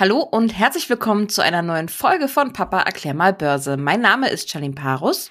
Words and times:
Hallo 0.00 0.20
und 0.20 0.58
herzlich 0.58 0.88
willkommen 0.88 1.28
zu 1.28 1.42
einer 1.42 1.60
neuen 1.60 1.90
Folge 1.90 2.26
von 2.26 2.54
Papa 2.54 2.80
erklär 2.80 3.12
mal 3.12 3.34
Börse. 3.34 3.76
Mein 3.76 4.00
Name 4.00 4.30
ist 4.30 4.48
Charlene 4.48 4.74
Parus. 4.74 5.28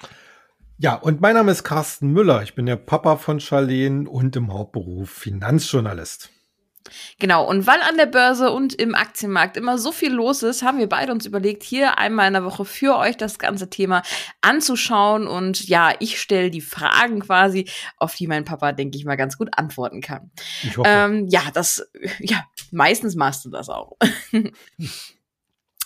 Ja, 0.78 0.94
und 0.94 1.20
mein 1.20 1.34
Name 1.34 1.50
ist 1.50 1.64
Carsten 1.64 2.12
Müller. 2.12 2.44
Ich 2.44 2.54
bin 2.54 2.66
der 2.66 2.76
Papa 2.76 3.16
von 3.16 3.40
Charlene 3.40 4.08
und 4.08 4.36
im 4.36 4.52
Hauptberuf 4.52 5.10
Finanzjournalist. 5.10 6.30
Genau, 7.18 7.46
und 7.46 7.66
weil 7.66 7.80
an 7.82 7.96
der 7.96 8.06
Börse 8.06 8.50
und 8.50 8.74
im 8.74 8.94
Aktienmarkt 8.94 9.56
immer 9.56 9.78
so 9.78 9.92
viel 9.92 10.12
los 10.12 10.42
ist, 10.42 10.62
haben 10.62 10.78
wir 10.78 10.88
beide 10.88 11.12
uns 11.12 11.26
überlegt, 11.26 11.62
hier 11.62 11.98
einmal 11.98 12.28
in 12.28 12.32
der 12.32 12.44
Woche 12.44 12.64
für 12.64 12.96
euch 12.96 13.16
das 13.16 13.38
ganze 13.38 13.70
Thema 13.70 14.02
anzuschauen. 14.40 15.26
Und 15.26 15.68
ja, 15.68 15.92
ich 15.98 16.20
stelle 16.20 16.50
die 16.50 16.60
Fragen 16.60 17.20
quasi, 17.20 17.68
auf 17.96 18.14
die 18.14 18.26
mein 18.26 18.44
Papa, 18.44 18.72
denke 18.72 18.96
ich 18.96 19.04
mal, 19.04 19.16
ganz 19.16 19.36
gut 19.36 19.50
antworten 19.56 20.00
kann. 20.00 20.30
Ich 20.62 20.76
hoffe. 20.76 20.88
Ähm, 20.88 21.26
ja, 21.28 21.42
das, 21.52 21.90
ja, 22.18 22.44
meistens 22.70 23.14
machst 23.14 23.44
du 23.44 23.50
das 23.50 23.68
auch. 23.68 23.96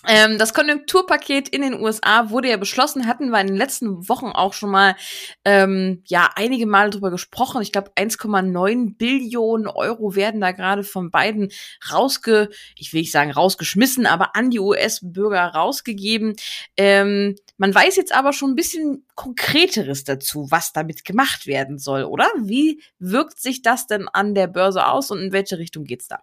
Ähm, 0.06 0.38
das 0.38 0.52
Konjunkturpaket 0.52 1.48
in 1.48 1.62
den 1.62 1.80
USA 1.80 2.28
wurde 2.28 2.50
ja 2.50 2.56
beschlossen, 2.58 3.06
hatten 3.06 3.30
wir 3.30 3.40
in 3.40 3.46
den 3.46 3.56
letzten 3.56 4.08
Wochen 4.08 4.26
auch 4.26 4.52
schon 4.52 4.70
mal 4.70 4.96
ähm, 5.44 6.02
ja 6.06 6.30
einige 6.36 6.66
Male 6.66 6.90
drüber 6.90 7.10
gesprochen. 7.10 7.62
Ich 7.62 7.72
glaube 7.72 7.92
1,9 7.96 8.96
Billionen 8.96 9.66
Euro 9.66 10.14
werden 10.14 10.40
da 10.40 10.52
gerade 10.52 10.84
von 10.84 11.10
beiden 11.10 11.50
rausge, 11.90 12.50
ich 12.76 12.92
will 12.92 13.00
nicht 13.00 13.12
sagen 13.12 13.30
rausgeschmissen, 13.30 14.06
aber 14.06 14.36
an 14.36 14.50
die 14.50 14.60
US-Bürger 14.60 15.46
rausgegeben. 15.46 16.34
Ähm, 16.76 17.36
man 17.56 17.74
weiß 17.74 17.96
jetzt 17.96 18.14
aber 18.14 18.32
schon 18.32 18.50
ein 18.50 18.56
bisschen 18.56 19.06
konkreteres 19.14 20.04
dazu, 20.04 20.48
was 20.50 20.72
damit 20.72 21.04
gemacht 21.04 21.46
werden 21.46 21.78
soll, 21.78 22.04
oder? 22.04 22.28
Wie 22.38 22.82
wirkt 22.98 23.40
sich 23.40 23.62
das 23.62 23.86
denn 23.86 24.08
an 24.08 24.34
der 24.34 24.48
Börse 24.48 24.86
aus 24.86 25.10
und 25.10 25.20
in 25.20 25.32
welche 25.32 25.58
Richtung 25.58 25.84
geht's 25.84 26.08
da? 26.08 26.20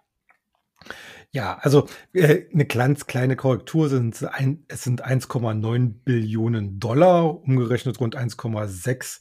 Ja, 1.34 1.56
also 1.62 1.88
äh, 2.12 2.44
eine 2.52 2.66
ganz 2.66 3.06
kleine 3.06 3.36
Korrektur 3.36 3.88
sind 3.88 4.22
ein, 4.22 4.64
es 4.68 4.82
sind 4.82 5.02
1,9 5.06 5.94
Billionen 6.04 6.78
Dollar, 6.78 7.42
umgerechnet 7.42 7.98
rund 8.00 8.16
1,6 8.16 9.20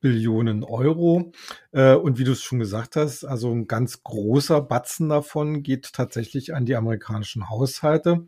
Billionen 0.00 0.64
Euro. 0.64 1.30
Äh, 1.70 1.94
und 1.94 2.18
wie 2.18 2.24
du 2.24 2.32
es 2.32 2.42
schon 2.42 2.58
gesagt 2.58 2.96
hast, 2.96 3.24
also 3.24 3.52
ein 3.52 3.68
ganz 3.68 4.02
großer 4.02 4.60
Batzen 4.62 5.08
davon 5.08 5.62
geht 5.62 5.92
tatsächlich 5.92 6.54
an 6.54 6.66
die 6.66 6.74
amerikanischen 6.74 7.48
Haushalte. 7.48 8.26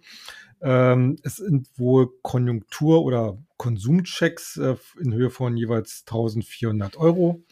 Ähm, 0.63 1.17
es 1.25 1.37
sind 1.37 1.69
wohl 1.77 2.11
Konjunktur- 2.23 3.03
oder 3.05 3.39
Konsumchecks 3.57 4.57
äh, 4.59 4.77
in 5.01 5.13
Höhe 5.13 5.31
von 5.31 5.57
jeweils 5.57 6.05
1400 6.07 6.97
Euro. 6.97 7.43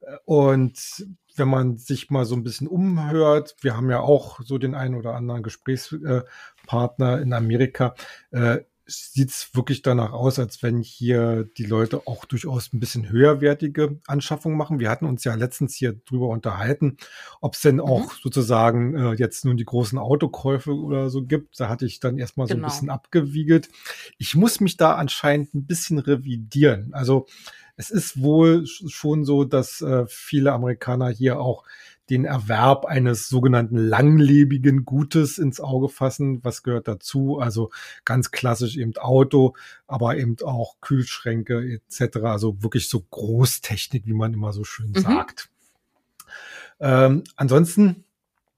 Äh, 0.00 0.16
und 0.24 1.06
wenn 1.38 1.48
man 1.48 1.78
sich 1.78 2.10
mal 2.10 2.24
so 2.24 2.34
ein 2.34 2.44
bisschen 2.44 2.68
umhört, 2.68 3.56
wir 3.60 3.76
haben 3.76 3.90
ja 3.90 4.00
auch 4.00 4.40
so 4.42 4.58
den 4.58 4.74
einen 4.74 4.94
oder 4.94 5.14
anderen 5.14 5.42
Gesprächspartner 5.42 7.20
in 7.20 7.32
Amerika, 7.32 7.94
äh, 8.30 8.58
sieht 8.90 9.28
es 9.28 9.54
wirklich 9.54 9.82
danach 9.82 10.12
aus, 10.12 10.38
als 10.38 10.62
wenn 10.62 10.80
hier 10.80 11.44
die 11.58 11.66
Leute 11.66 12.06
auch 12.06 12.24
durchaus 12.24 12.72
ein 12.72 12.80
bisschen 12.80 13.10
höherwertige 13.10 14.00
Anschaffungen 14.06 14.56
machen. 14.56 14.80
Wir 14.80 14.88
hatten 14.88 15.04
uns 15.04 15.24
ja 15.24 15.34
letztens 15.34 15.74
hier 15.74 15.92
drüber 15.92 16.28
unterhalten, 16.28 16.96
ob 17.42 17.54
es 17.54 17.60
denn 17.60 17.76
mhm. 17.76 17.82
auch 17.82 18.12
sozusagen 18.12 18.96
äh, 18.96 19.12
jetzt 19.12 19.44
nun 19.44 19.58
die 19.58 19.66
großen 19.66 19.98
Autokäufe 19.98 20.74
oder 20.74 21.10
so 21.10 21.22
gibt. 21.22 21.60
Da 21.60 21.68
hatte 21.68 21.84
ich 21.84 22.00
dann 22.00 22.16
erstmal 22.16 22.48
so 22.48 22.54
genau. 22.54 22.66
ein 22.66 22.70
bisschen 22.70 22.88
abgewiegelt. 22.88 23.68
Ich 24.16 24.34
muss 24.34 24.60
mich 24.60 24.78
da 24.78 24.94
anscheinend 24.94 25.54
ein 25.54 25.66
bisschen 25.66 25.98
revidieren. 25.98 26.94
Also 26.94 27.26
es 27.78 27.90
ist 27.90 28.20
wohl 28.20 28.66
schon 28.66 29.24
so, 29.24 29.44
dass 29.44 29.80
äh, 29.80 30.04
viele 30.08 30.52
Amerikaner 30.52 31.10
hier 31.10 31.40
auch 31.40 31.64
den 32.10 32.24
Erwerb 32.24 32.86
eines 32.86 33.28
sogenannten 33.28 33.76
langlebigen 33.76 34.84
Gutes 34.84 35.38
ins 35.38 35.60
Auge 35.60 35.88
fassen. 35.88 36.42
Was 36.42 36.64
gehört 36.64 36.88
dazu? 36.88 37.38
Also 37.38 37.70
ganz 38.04 38.32
klassisch 38.32 38.76
eben 38.76 38.96
Auto, 38.96 39.54
aber 39.86 40.16
eben 40.16 40.36
auch 40.42 40.80
Kühlschränke 40.80 41.80
etc. 41.88 42.16
Also 42.24 42.62
wirklich 42.64 42.88
so 42.88 43.00
Großtechnik, 43.10 44.06
wie 44.06 44.12
man 44.14 44.32
immer 44.32 44.52
so 44.52 44.64
schön 44.64 44.90
mhm. 44.90 45.00
sagt. 45.00 45.48
Ähm, 46.80 47.22
ansonsten 47.36 48.04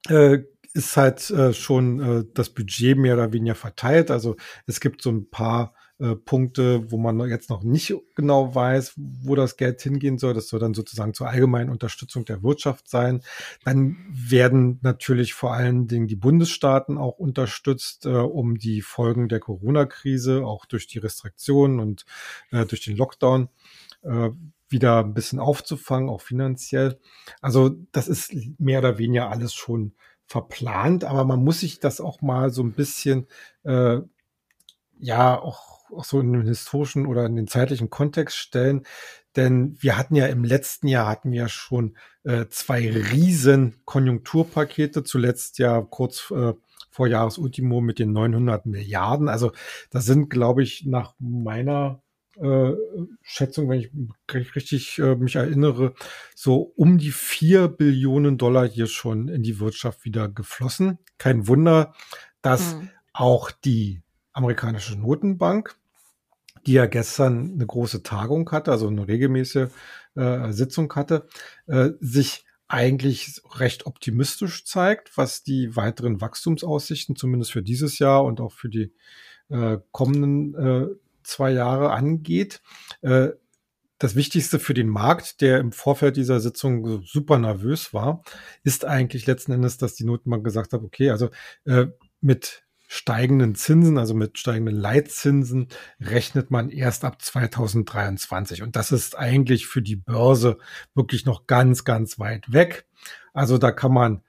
äh, 0.08 0.38
ist 0.72 0.96
halt 0.96 1.28
äh, 1.30 1.52
schon 1.52 2.00
äh, 2.00 2.24
das 2.32 2.48
Budget 2.48 2.96
mehr 2.96 3.14
oder 3.14 3.34
weniger 3.34 3.54
verteilt. 3.54 4.10
Also 4.10 4.36
es 4.66 4.80
gibt 4.80 5.02
so 5.02 5.10
ein 5.10 5.28
paar 5.28 5.74
äh, 6.00 6.16
Punkte, 6.16 6.90
wo 6.90 6.96
man 6.96 7.20
jetzt 7.28 7.50
noch 7.50 7.62
nicht 7.62 7.94
genau 8.14 8.54
weiß, 8.54 8.94
wo 8.96 9.34
das 9.34 9.56
Geld 9.56 9.82
hingehen 9.82 10.16
soll. 10.16 10.32
Das 10.32 10.48
soll 10.48 10.58
dann 10.58 10.72
sozusagen 10.72 11.12
zur 11.12 11.28
allgemeinen 11.28 11.68
Unterstützung 11.68 12.24
der 12.24 12.42
Wirtschaft 12.42 12.88
sein. 12.88 13.22
Dann 13.64 13.96
werden 14.10 14.78
natürlich 14.82 15.34
vor 15.34 15.52
allen 15.52 15.88
Dingen 15.88 16.06
die 16.06 16.16
Bundesstaaten 16.16 16.96
auch 16.96 17.18
unterstützt, 17.18 18.06
äh, 18.06 18.10
um 18.10 18.56
die 18.56 18.80
Folgen 18.80 19.28
der 19.28 19.40
Corona-Krise, 19.40 20.44
auch 20.46 20.64
durch 20.64 20.86
die 20.86 20.98
Restriktionen 20.98 21.80
und 21.80 22.06
äh, 22.50 22.64
durch 22.64 22.82
den 22.82 22.96
Lockdown, 22.96 23.48
äh, 24.02 24.30
wieder 24.70 25.00
ein 25.00 25.14
bisschen 25.14 25.38
aufzufangen, 25.38 26.08
auch 26.08 26.22
finanziell. 26.22 26.98
Also 27.42 27.76
das 27.92 28.08
ist 28.08 28.32
mehr 28.58 28.78
oder 28.78 28.98
weniger 28.98 29.30
alles 29.30 29.52
schon 29.52 29.92
verplant, 30.24 31.04
aber 31.04 31.24
man 31.24 31.42
muss 31.42 31.60
sich 31.60 31.80
das 31.80 32.00
auch 32.00 32.22
mal 32.22 32.50
so 32.50 32.62
ein 32.62 32.72
bisschen, 32.72 33.26
äh, 33.64 33.98
ja, 35.00 35.40
auch 35.40 35.70
auch 35.92 36.04
so 36.04 36.20
in 36.20 36.32
den 36.32 36.46
historischen 36.46 37.06
oder 37.06 37.26
in 37.26 37.36
den 37.36 37.46
zeitlichen 37.46 37.90
Kontext 37.90 38.36
stellen. 38.36 38.82
Denn 39.36 39.76
wir 39.80 39.96
hatten 39.96 40.16
ja 40.16 40.26
im 40.26 40.44
letzten 40.44 40.88
Jahr 40.88 41.08
hatten 41.08 41.30
wir 41.30 41.48
schon 41.48 41.96
äh, 42.24 42.46
zwei 42.48 42.90
riesen 42.90 43.76
Konjunkturpakete, 43.84 45.04
zuletzt 45.04 45.58
ja 45.58 45.80
kurz 45.82 46.32
äh, 46.32 46.54
vor 46.90 47.06
Jahresultimo 47.06 47.80
mit 47.80 48.00
den 48.00 48.12
900 48.12 48.66
Milliarden. 48.66 49.28
Also 49.28 49.52
da 49.90 50.00
sind, 50.00 50.30
glaube 50.30 50.64
ich, 50.64 50.84
nach 50.86 51.14
meiner 51.20 52.02
äh, 52.40 52.72
Schätzung, 53.22 53.68
wenn 53.68 53.80
ich 53.80 54.56
richtig 54.56 54.98
äh, 54.98 55.14
mich 55.14 55.36
erinnere, 55.36 55.94
so 56.34 56.72
um 56.74 56.98
die 56.98 57.12
vier 57.12 57.68
Billionen 57.68 58.36
Dollar 58.36 58.68
hier 58.68 58.88
schon 58.88 59.28
in 59.28 59.44
die 59.44 59.60
Wirtschaft 59.60 60.04
wieder 60.04 60.28
geflossen. 60.28 60.98
Kein 61.18 61.46
Wunder, 61.46 61.94
dass 62.42 62.74
mhm. 62.74 62.90
auch 63.12 63.52
die 63.52 64.02
amerikanische 64.40 64.96
Notenbank 64.96 65.76
die 66.66 66.72
ja 66.72 66.86
gestern 66.86 67.52
eine 67.54 67.66
große 67.66 68.02
Tagung 68.02 68.50
hatte, 68.50 68.70
also 68.70 68.88
eine 68.88 69.08
regelmäßige 69.08 69.70
äh, 70.14 70.52
Sitzung 70.52 70.92
hatte, 70.94 71.26
äh, 71.66 71.90
sich 72.00 72.44
eigentlich 72.68 73.40
recht 73.58 73.86
optimistisch 73.86 74.64
zeigt, 74.64 75.16
was 75.16 75.42
die 75.42 75.74
weiteren 75.74 76.20
Wachstumsaussichten 76.20 77.16
zumindest 77.16 77.52
für 77.52 77.62
dieses 77.62 77.98
Jahr 77.98 78.24
und 78.24 78.40
auch 78.40 78.52
für 78.52 78.68
die 78.68 78.92
äh, 79.48 79.78
kommenden 79.90 80.54
äh, 80.54 80.86
zwei 81.24 81.50
Jahre 81.50 81.90
angeht. 81.90 82.62
Äh, 83.00 83.30
das 83.98 84.14
Wichtigste 84.14 84.58
für 84.58 84.72
den 84.72 84.88
Markt, 84.88 85.40
der 85.40 85.58
im 85.58 85.72
Vorfeld 85.72 86.16
dieser 86.16 86.40
Sitzung 86.40 87.02
super 87.02 87.38
nervös 87.38 87.92
war, 87.92 88.22
ist 88.62 88.84
eigentlich 88.84 89.26
letzten 89.26 89.52
Endes, 89.52 89.76
dass 89.76 89.94
die 89.94 90.04
Notenbank 90.04 90.44
gesagt 90.44 90.72
hat, 90.72 90.82
okay, 90.82 91.10
also 91.10 91.28
äh, 91.64 91.86
mit 92.20 92.62
steigenden 92.92 93.54
Zinsen, 93.54 93.98
also 93.98 94.14
mit 94.14 94.36
steigenden 94.36 94.74
Leitzinsen, 94.74 95.68
rechnet 96.00 96.50
man 96.50 96.70
erst 96.70 97.04
ab 97.04 97.22
2023. 97.22 98.62
Und 98.62 98.74
das 98.74 98.90
ist 98.90 99.16
eigentlich 99.16 99.68
für 99.68 99.80
die 99.80 99.94
Börse 99.94 100.58
wirklich 100.96 101.24
noch 101.24 101.46
ganz, 101.46 101.84
ganz 101.84 102.18
weit 102.18 102.52
weg. 102.52 102.86
Also 103.32 103.58
da 103.58 103.70
kann 103.70 103.92
man 103.92 104.22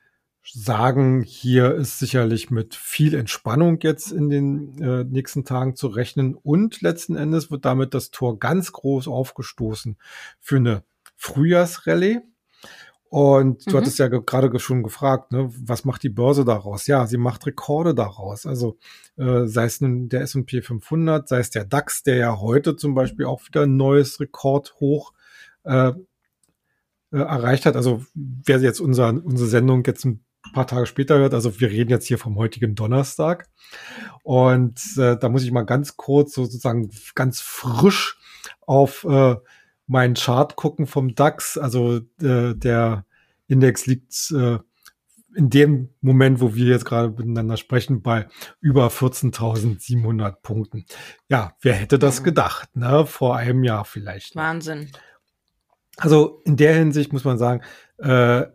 sagen, 0.44 1.24
hier 1.24 1.74
ist 1.74 1.98
sicherlich 1.98 2.52
mit 2.52 2.76
viel 2.76 3.16
Entspannung 3.16 3.80
jetzt 3.82 4.12
in 4.12 4.30
den 4.30 4.80
äh, 4.80 5.06
nächsten 5.06 5.44
Tagen 5.44 5.76
zu 5.76 5.88
rechnen. 5.88 6.36
Und 6.36 6.82
letzten 6.82 7.16
Endes 7.16 7.50
wird 7.50 7.66
damit 7.66 7.96
das 7.96 8.12
Tor 8.12 8.38
ganz 8.38 8.72
groß 8.74 9.08
aufgestoßen 9.08 9.98
für 10.40 10.58
eine 10.58 10.84
Frühjahrsrallye. 11.16 12.20
Und 13.12 13.68
du 13.68 13.72
mhm. 13.72 13.82
hattest 13.82 14.00
ja 14.00 14.08
gerade 14.08 14.58
schon 14.62 14.84
gefragt, 14.84 15.34
ne, 15.34 15.50
was 15.66 15.84
macht 15.84 16.02
die 16.02 16.10
Börse 16.10 16.46
daraus? 16.46 16.88
Ja, 16.88 17.06
sie 17.08 17.18
macht 17.18 17.46
Rekorde 17.46 17.94
daraus. 17.94 18.46
Also 18.46 18.78
äh, 19.18 19.48
sei 19.48 19.66
es 19.66 19.82
nun 19.82 20.08
der 20.08 20.22
S&P 20.22 20.62
500, 20.62 21.28
sei 21.28 21.40
es 21.40 21.50
der 21.50 21.66
DAX, 21.66 22.04
der 22.04 22.16
ja 22.16 22.40
heute 22.40 22.78
zum 22.78 22.96
Beispiel 22.96 23.26
auch 23.26 23.46
wieder 23.46 23.64
ein 23.64 23.76
neues 23.76 24.22
Rekordhoch 24.22 25.12
äh, 25.66 25.90
äh, 25.90 25.94
erreicht 27.12 27.66
hat. 27.66 27.76
Also 27.76 28.06
wer 28.14 28.60
jetzt 28.60 28.80
unser, 28.80 29.10
unsere 29.10 29.50
Sendung 29.50 29.84
jetzt 29.86 30.06
ein 30.06 30.24
paar 30.54 30.68
Tage 30.68 30.86
später 30.86 31.18
hört, 31.18 31.34
also 31.34 31.60
wir 31.60 31.70
reden 31.70 31.90
jetzt 31.90 32.08
hier 32.08 32.18
vom 32.18 32.38
heutigen 32.38 32.76
Donnerstag. 32.76 33.50
Und 34.24 34.80
äh, 34.96 35.18
da 35.18 35.28
muss 35.28 35.44
ich 35.44 35.52
mal 35.52 35.66
ganz 35.66 35.98
kurz 35.98 36.34
sozusagen 36.34 36.90
ganz 37.14 37.42
frisch 37.42 38.18
auf 38.62 39.04
äh, 39.04 39.36
meinen 39.92 40.16
Chart 40.16 40.56
gucken 40.56 40.88
vom 40.88 41.16
DAX. 41.16 41.58
Also 41.58 41.98
äh, 42.22 42.56
der 42.56 43.06
Index 43.48 43.86
liegt 43.88 44.32
äh, 44.32 44.60
in 45.36 45.50
dem 45.50 45.90
Moment, 46.00 46.40
wo 46.40 46.56
wir 46.56 46.66
jetzt 46.66 46.86
gerade 46.86 47.10
miteinander 47.10 47.58
sprechen, 47.58 48.02
bei 48.02 48.28
über 48.62 48.88
14.700 48.88 50.38
Punkten. 50.42 50.86
Ja, 51.30 51.56
wer 51.62 51.74
hätte 51.74 52.00
das 52.00 52.24
gedacht, 52.24 52.76
ne? 52.76 53.06
Vor 53.06 53.36
einem 53.36 53.64
Jahr 53.64 53.84
vielleicht. 53.84 54.36
Wahnsinn. 54.36 54.92
Also 55.98 56.42
in 56.46 56.56
der 56.56 56.74
Hinsicht 56.74 57.12
muss 57.12 57.26
man 57.26 57.38
sagen, 57.38 57.62
äh, 57.98 58.46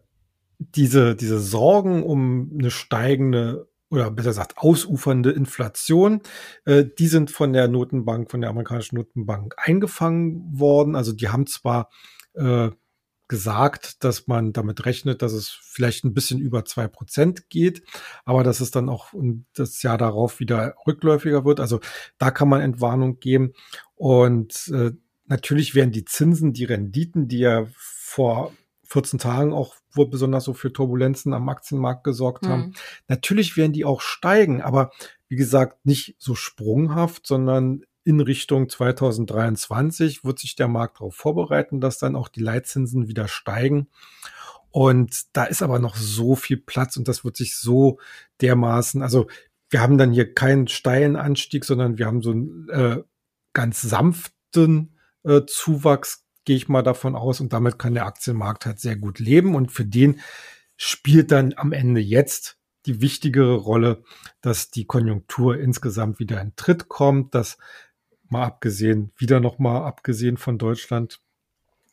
diese, 0.58 1.16
diese 1.16 1.38
Sorgen 1.38 2.02
um 2.02 2.50
eine 2.58 2.70
steigende 2.70 3.68
oder 3.90 4.10
besser 4.10 4.30
gesagt 4.30 4.58
ausufernde 4.58 5.30
Inflation. 5.30 6.20
Äh, 6.64 6.84
die 6.98 7.08
sind 7.08 7.30
von 7.30 7.52
der 7.52 7.68
Notenbank, 7.68 8.30
von 8.30 8.40
der 8.40 8.50
amerikanischen 8.50 8.96
Notenbank 8.96 9.54
eingefangen 9.58 10.58
worden. 10.58 10.96
Also 10.96 11.12
die 11.12 11.28
haben 11.28 11.46
zwar 11.46 11.90
äh, 12.34 12.70
gesagt, 13.28 14.04
dass 14.04 14.26
man 14.26 14.52
damit 14.52 14.84
rechnet, 14.86 15.22
dass 15.22 15.32
es 15.32 15.48
vielleicht 15.48 16.04
ein 16.04 16.14
bisschen 16.14 16.40
über 16.40 16.64
zwei 16.64 16.86
Prozent 16.86 17.48
geht, 17.48 17.82
aber 18.24 18.44
dass 18.44 18.60
es 18.60 18.70
dann 18.70 18.88
auch 18.88 19.12
das 19.54 19.82
Jahr 19.82 19.98
darauf 19.98 20.38
wieder 20.38 20.74
rückläufiger 20.86 21.44
wird. 21.44 21.60
Also 21.60 21.80
da 22.18 22.30
kann 22.30 22.48
man 22.48 22.60
Entwarnung 22.60 23.18
geben. 23.18 23.52
Und 23.94 24.68
äh, 24.72 24.92
natürlich 25.26 25.74
werden 25.74 25.90
die 25.90 26.04
Zinsen, 26.04 26.52
die 26.52 26.64
Renditen, 26.64 27.28
die 27.28 27.38
ja 27.38 27.66
vor 27.76 28.52
14 28.84 29.18
Tagen 29.18 29.52
auch 29.52 29.74
wohl 29.96 30.08
besonders 30.08 30.44
so 30.44 30.54
für 30.54 30.72
Turbulenzen 30.72 31.32
am 31.32 31.48
Aktienmarkt 31.48 32.04
gesorgt 32.04 32.44
mhm. 32.44 32.48
haben. 32.48 32.72
Natürlich 33.08 33.56
werden 33.56 33.72
die 33.72 33.84
auch 33.84 34.00
steigen, 34.00 34.62
aber 34.62 34.90
wie 35.28 35.36
gesagt, 35.36 35.84
nicht 35.84 36.16
so 36.18 36.34
sprunghaft, 36.34 37.26
sondern 37.26 37.82
in 38.04 38.20
Richtung 38.20 38.68
2023 38.68 40.24
wird 40.24 40.38
sich 40.38 40.54
der 40.54 40.68
Markt 40.68 41.00
darauf 41.00 41.16
vorbereiten, 41.16 41.80
dass 41.80 41.98
dann 41.98 42.14
auch 42.14 42.28
die 42.28 42.40
Leitzinsen 42.40 43.08
wieder 43.08 43.26
steigen. 43.26 43.88
Und 44.70 45.24
da 45.32 45.44
ist 45.44 45.62
aber 45.62 45.78
noch 45.78 45.96
so 45.96 46.36
viel 46.36 46.58
Platz 46.58 46.96
und 46.96 47.08
das 47.08 47.24
wird 47.24 47.36
sich 47.36 47.56
so 47.56 47.98
dermaßen, 48.42 49.02
also 49.02 49.26
wir 49.70 49.80
haben 49.80 49.98
dann 49.98 50.12
hier 50.12 50.34
keinen 50.34 50.68
steilen 50.68 51.16
Anstieg, 51.16 51.64
sondern 51.64 51.98
wir 51.98 52.06
haben 52.06 52.22
so 52.22 52.30
einen 52.30 52.68
äh, 52.68 53.02
ganz 53.52 53.82
sanften 53.82 54.96
äh, 55.24 55.42
Zuwachs 55.46 56.25
gehe 56.46 56.56
ich 56.56 56.68
mal 56.68 56.82
davon 56.82 57.14
aus. 57.14 57.40
Und 57.40 57.52
damit 57.52 57.78
kann 57.78 57.92
der 57.92 58.06
Aktienmarkt 58.06 58.64
halt 58.64 58.80
sehr 58.80 58.96
gut 58.96 59.18
leben. 59.18 59.54
Und 59.54 59.70
für 59.70 59.84
den 59.84 60.20
spielt 60.78 61.30
dann 61.30 61.52
am 61.56 61.72
Ende 61.72 62.00
jetzt 62.00 62.58
die 62.86 63.02
wichtigere 63.02 63.56
Rolle, 63.56 64.02
dass 64.40 64.70
die 64.70 64.86
Konjunktur 64.86 65.58
insgesamt 65.58 66.18
wieder 66.18 66.40
in 66.40 66.54
Tritt 66.56 66.88
kommt, 66.88 67.34
dass 67.34 67.58
mal 68.28 68.44
abgesehen, 68.44 69.12
wieder 69.16 69.40
noch 69.40 69.58
mal 69.58 69.84
abgesehen 69.84 70.36
von 70.36 70.56
Deutschland, 70.58 71.20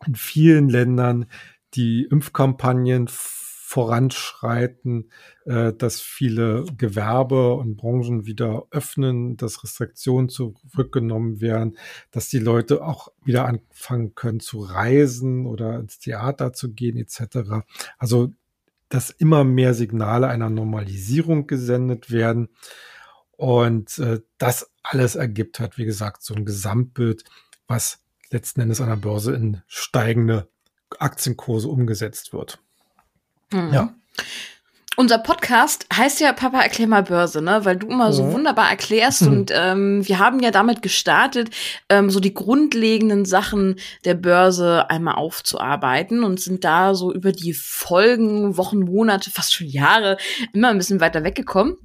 in 0.05 0.15
vielen 0.15 0.69
Ländern 0.69 1.25
die 1.73 2.07
Impfkampagnen 2.09 3.07
voranschreiten, 3.73 5.09
äh, 5.45 5.73
dass 5.73 5.99
viele 5.99 6.63
Gewerbe 6.77 7.55
und 7.55 7.75
Branchen 7.75 8.27
wieder 8.27 8.67
öffnen, 8.69 9.35
dass 9.35 9.63
Restriktionen 9.63 10.29
zurückgenommen 10.29 11.41
werden, 11.41 11.79
dass 12.11 12.29
die 12.29 12.37
Leute 12.37 12.85
auch 12.85 13.11
wieder 13.25 13.45
anfangen 13.47 14.13
können 14.13 14.39
zu 14.39 14.59
reisen 14.59 15.47
oder 15.47 15.79
ins 15.79 15.97
Theater 15.97 16.53
zu 16.53 16.71
gehen 16.71 16.97
etc. 16.97 17.65
Also 17.97 18.31
dass 18.89 19.09
immer 19.09 19.43
mehr 19.43 19.73
Signale 19.73 20.27
einer 20.27 20.51
Normalisierung 20.51 21.47
gesendet 21.47 22.11
werden. 22.11 22.49
Und 23.31 23.97
äh, 23.97 24.19
das 24.37 24.69
alles 24.83 25.15
ergibt 25.15 25.59
hat, 25.59 25.79
wie 25.79 25.85
gesagt, 25.85 26.21
so 26.21 26.35
ein 26.35 26.45
Gesamtbild, 26.45 27.23
was 27.65 28.03
letzten 28.29 28.61
Endes 28.61 28.81
an 28.81 28.89
der 28.89 28.97
Börse 28.97 29.33
in 29.33 29.63
steigende 29.65 30.47
Aktienkurse 30.99 31.69
umgesetzt 31.69 32.33
wird. 32.33 32.59
Mhm. 33.53 33.73
Ja. 33.73 33.93
Unser 34.95 35.17
Podcast 35.17 35.87
heißt 35.91 36.19
ja 36.19 36.33
Papa 36.33 36.61
erklär 36.61 36.87
mal 36.87 37.01
Börse, 37.01 37.41
ne? 37.41 37.65
Weil 37.65 37.77
du 37.77 37.87
immer 37.87 38.13
so 38.13 38.31
wunderbar 38.31 38.69
erklärst 38.69 39.23
mhm. 39.23 39.27
und 39.27 39.51
ähm, 39.53 40.07
wir 40.07 40.19
haben 40.19 40.39
ja 40.39 40.51
damit 40.51 40.83
gestartet, 40.83 41.49
ähm, 41.89 42.11
so 42.11 42.19
die 42.19 42.35
grundlegenden 42.35 43.25
Sachen 43.25 43.77
der 44.05 44.13
Börse 44.13 44.89
einmal 44.91 45.15
aufzuarbeiten 45.15 46.23
und 46.23 46.39
sind 46.39 46.63
da 46.63 46.93
so 46.93 47.11
über 47.11 47.31
die 47.31 47.53
Folgen, 47.53 48.55
Wochen, 48.55 48.81
Monate, 48.81 49.31
fast 49.31 49.53
schon 49.53 49.67
Jahre 49.67 50.17
immer 50.53 50.69
ein 50.69 50.77
bisschen 50.77 51.01
weiter 51.01 51.23
weggekommen. 51.23 51.75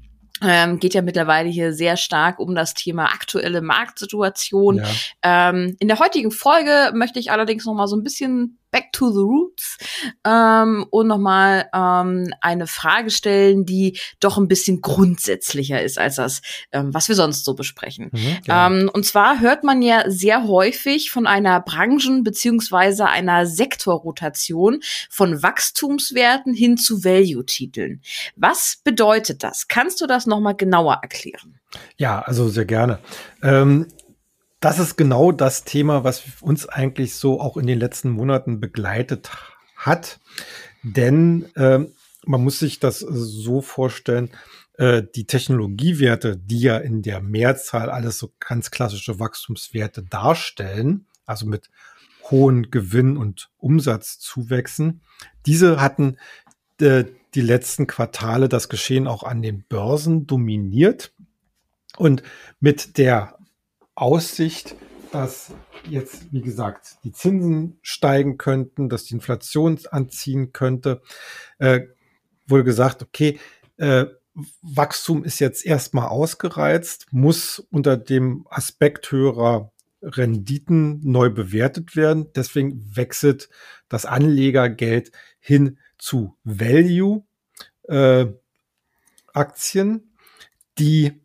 Ähm, 0.42 0.78
geht 0.78 0.94
ja 0.94 1.02
mittlerweile 1.02 1.48
hier 1.48 1.72
sehr 1.72 1.96
stark 1.96 2.38
um 2.38 2.54
das 2.54 2.74
Thema 2.74 3.06
aktuelle 3.06 3.62
Marktsituation. 3.62 4.76
Ja. 4.76 5.50
Ähm, 5.50 5.76
in 5.80 5.88
der 5.88 5.98
heutigen 5.98 6.30
Folge 6.30 6.92
möchte 6.94 7.18
ich 7.18 7.32
allerdings 7.32 7.64
noch 7.64 7.74
mal 7.74 7.88
so 7.88 7.96
ein 7.96 8.04
bisschen 8.04 8.57
back 8.70 8.92
to 8.92 9.10
the 9.10 9.20
roots 9.20 9.78
ähm, 10.24 10.86
und 10.90 11.06
nochmal 11.06 11.68
ähm, 11.74 12.32
eine 12.40 12.66
Frage 12.66 13.10
stellen, 13.10 13.64
die 13.64 13.98
doch 14.20 14.38
ein 14.38 14.48
bisschen 14.48 14.80
grundsätzlicher 14.80 15.82
ist 15.82 15.98
als 15.98 16.16
das, 16.16 16.42
ähm, 16.72 16.92
was 16.92 17.08
wir 17.08 17.14
sonst 17.14 17.44
so 17.44 17.54
besprechen. 17.54 18.10
Mhm, 18.12 18.38
ähm, 18.48 18.90
und 18.92 19.04
zwar 19.04 19.40
hört 19.40 19.64
man 19.64 19.82
ja 19.82 20.04
sehr 20.06 20.46
häufig 20.46 21.10
von 21.10 21.26
einer 21.26 21.60
Branchen- 21.60 22.24
beziehungsweise 22.24 23.06
einer 23.06 23.46
Sektorrotation 23.46 24.80
von 25.10 25.42
Wachstumswerten 25.42 26.54
hin 26.54 26.76
zu 26.76 27.04
Value-Titeln. 27.04 28.02
Was 28.36 28.80
bedeutet 28.84 29.42
das? 29.42 29.68
Kannst 29.68 30.00
du 30.00 30.06
das 30.06 30.26
nochmal 30.26 30.56
genauer 30.56 30.98
erklären? 31.02 31.58
Ja, 31.96 32.20
also 32.20 32.48
sehr 32.48 32.64
gerne. 32.64 32.98
Ähm, 33.42 33.86
das 34.60 34.78
ist 34.78 34.96
genau 34.96 35.32
das 35.32 35.64
Thema, 35.64 36.04
was 36.04 36.22
uns 36.40 36.68
eigentlich 36.68 37.14
so 37.14 37.40
auch 37.40 37.56
in 37.56 37.66
den 37.66 37.78
letzten 37.78 38.10
Monaten 38.10 38.60
begleitet 38.60 39.30
hat. 39.76 40.18
Denn 40.82 41.46
äh, 41.54 41.80
man 42.24 42.44
muss 42.44 42.58
sich 42.58 42.80
das 42.80 42.98
so 42.98 43.60
vorstellen, 43.60 44.30
äh, 44.74 45.02
die 45.14 45.26
Technologiewerte, 45.26 46.36
die 46.36 46.60
ja 46.60 46.78
in 46.78 47.02
der 47.02 47.20
Mehrzahl 47.20 47.90
alles 47.90 48.18
so 48.18 48.32
ganz 48.40 48.70
klassische 48.70 49.18
Wachstumswerte 49.20 50.02
darstellen, 50.02 51.06
also 51.24 51.46
mit 51.46 51.70
hohen 52.30 52.70
Gewinn- 52.70 53.16
und 53.16 53.50
Umsatzzuwächsen, 53.58 55.00
diese 55.46 55.80
hatten 55.80 56.18
äh, 56.80 57.04
die 57.34 57.40
letzten 57.40 57.86
Quartale 57.86 58.48
das 58.48 58.68
Geschehen 58.68 59.06
auch 59.06 59.22
an 59.22 59.42
den 59.42 59.64
Börsen 59.68 60.26
dominiert. 60.26 61.12
Und 61.96 62.22
mit 62.60 62.98
der 62.98 63.37
Aussicht, 64.00 64.76
dass 65.12 65.52
jetzt, 65.88 66.32
wie 66.32 66.42
gesagt, 66.42 66.98
die 67.04 67.12
Zinsen 67.12 67.78
steigen 67.82 68.38
könnten, 68.38 68.88
dass 68.88 69.04
die 69.04 69.14
Inflation 69.14 69.78
anziehen 69.90 70.52
könnte, 70.52 71.02
äh, 71.58 71.80
wurde 72.46 72.64
gesagt, 72.64 73.02
okay, 73.02 73.38
äh, 73.76 74.06
Wachstum 74.62 75.24
ist 75.24 75.40
jetzt 75.40 75.66
erstmal 75.66 76.08
ausgereizt, 76.08 77.06
muss 77.10 77.58
unter 77.70 77.96
dem 77.96 78.46
Aspekt 78.50 79.10
höherer 79.10 79.72
Renditen 80.00 81.00
neu 81.02 81.30
bewertet 81.30 81.96
werden. 81.96 82.32
Deswegen 82.34 82.96
wechselt 82.96 83.48
das 83.88 84.06
Anlegergeld 84.06 85.10
hin 85.40 85.78
zu 85.98 86.36
Value 86.44 87.24
äh, 87.88 88.26
die 90.78 91.20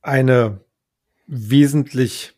eine 0.00 0.63
wesentlich, 1.34 2.34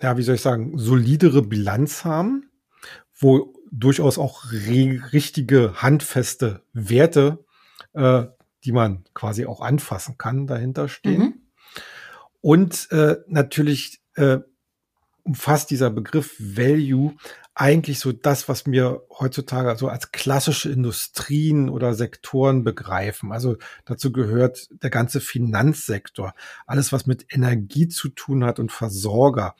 ja, 0.00 0.16
wie 0.16 0.22
soll 0.22 0.36
ich 0.36 0.40
sagen, 0.40 0.78
solidere 0.78 1.42
Bilanz 1.42 2.04
haben, 2.04 2.50
wo 3.18 3.54
durchaus 3.70 4.18
auch 4.18 4.52
richtige, 4.52 5.74
handfeste 5.82 6.62
Werte, 6.72 7.44
äh, 7.92 8.26
die 8.64 8.72
man 8.72 9.04
quasi 9.14 9.46
auch 9.46 9.60
anfassen 9.60 10.16
kann, 10.16 10.46
dahinter 10.46 10.88
stehen. 10.88 11.20
Mhm. 11.20 11.34
Und 12.40 12.88
äh, 12.92 13.16
natürlich 13.26 14.00
äh, 14.14 14.38
umfasst 15.24 15.70
dieser 15.70 15.90
Begriff 15.90 16.36
Value 16.38 17.14
eigentlich 17.60 17.98
so 17.98 18.12
das, 18.12 18.48
was 18.48 18.66
wir 18.66 19.02
heutzutage 19.10 19.76
so 19.76 19.88
als 19.88 20.12
klassische 20.12 20.70
Industrien 20.70 21.68
oder 21.68 21.92
Sektoren 21.92 22.62
begreifen. 22.62 23.32
Also 23.32 23.56
dazu 23.84 24.12
gehört 24.12 24.68
der 24.80 24.90
ganze 24.90 25.20
Finanzsektor, 25.20 26.34
alles, 26.66 26.92
was 26.92 27.06
mit 27.06 27.26
Energie 27.34 27.88
zu 27.88 28.10
tun 28.10 28.44
hat 28.44 28.60
und 28.60 28.70
Versorger, 28.70 29.56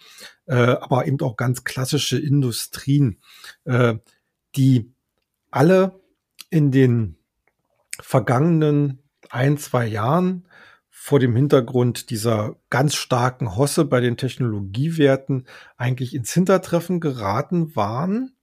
äh, 0.47 0.55
aber 0.55 1.09
eben 1.09 1.21
auch 1.23 1.37
ganz 1.37 1.64
klassische 1.64 2.17
Industrien, 2.17 3.19
äh, 3.64 3.97
die 4.55 4.93
alle 5.50 5.99
in 6.50 6.71
den 6.71 7.17
vergangenen 8.00 9.02
ein, 9.28 9.59
zwei 9.59 9.88
Jahren 9.88 10.47
vor 11.00 11.21
dem 11.21 11.35
Hintergrund 11.37 12.11
dieser 12.11 12.57
ganz 12.71 12.95
starken 12.95 13.57
Hosse 13.57 13.85
bei 13.85 14.00
den 14.00 14.17
Technologiewerten 14.17 15.47
eigentlich 15.76 16.14
ins 16.14 16.35
Hintertreffen 16.35 17.00
geraten 17.00 17.75
waren 17.76 18.37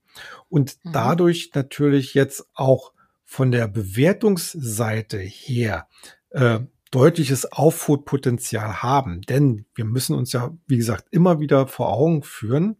und 0.48 0.76
mhm. 0.82 0.92
dadurch 0.92 1.52
natürlich 1.54 2.14
jetzt 2.14 2.48
auch 2.54 2.92
von 3.24 3.52
der 3.52 3.68
Bewertungsseite 3.68 5.18
her 5.18 5.86
äh, 6.30 6.60
deutliches 6.90 7.52
Aufholpotenzial 7.52 8.82
haben. 8.82 9.20
Denn 9.20 9.66
wir 9.74 9.84
müssen 9.84 10.16
uns 10.16 10.32
ja, 10.32 10.56
wie 10.66 10.78
gesagt, 10.78 11.06
immer 11.10 11.38
wieder 11.38 11.68
vor 11.68 11.92
Augen 11.92 12.22
führen, 12.22 12.78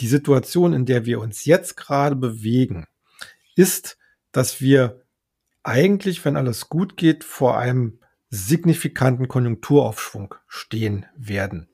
die 0.00 0.08
Situation, 0.08 0.74
in 0.74 0.84
der 0.84 1.06
wir 1.06 1.18
uns 1.18 1.44
jetzt 1.44 1.76
gerade 1.76 2.14
bewegen, 2.14 2.86
ist, 3.56 3.96
dass 4.32 4.60
wir 4.60 5.02
eigentlich, 5.64 6.24
wenn 6.24 6.36
alles 6.36 6.68
gut 6.68 6.96
geht, 6.96 7.24
vor 7.24 7.58
einem 7.58 7.98
signifikanten 8.30 9.28
Konjunkturaufschwung 9.28 10.34
stehen 10.46 11.06
werden. 11.16 11.68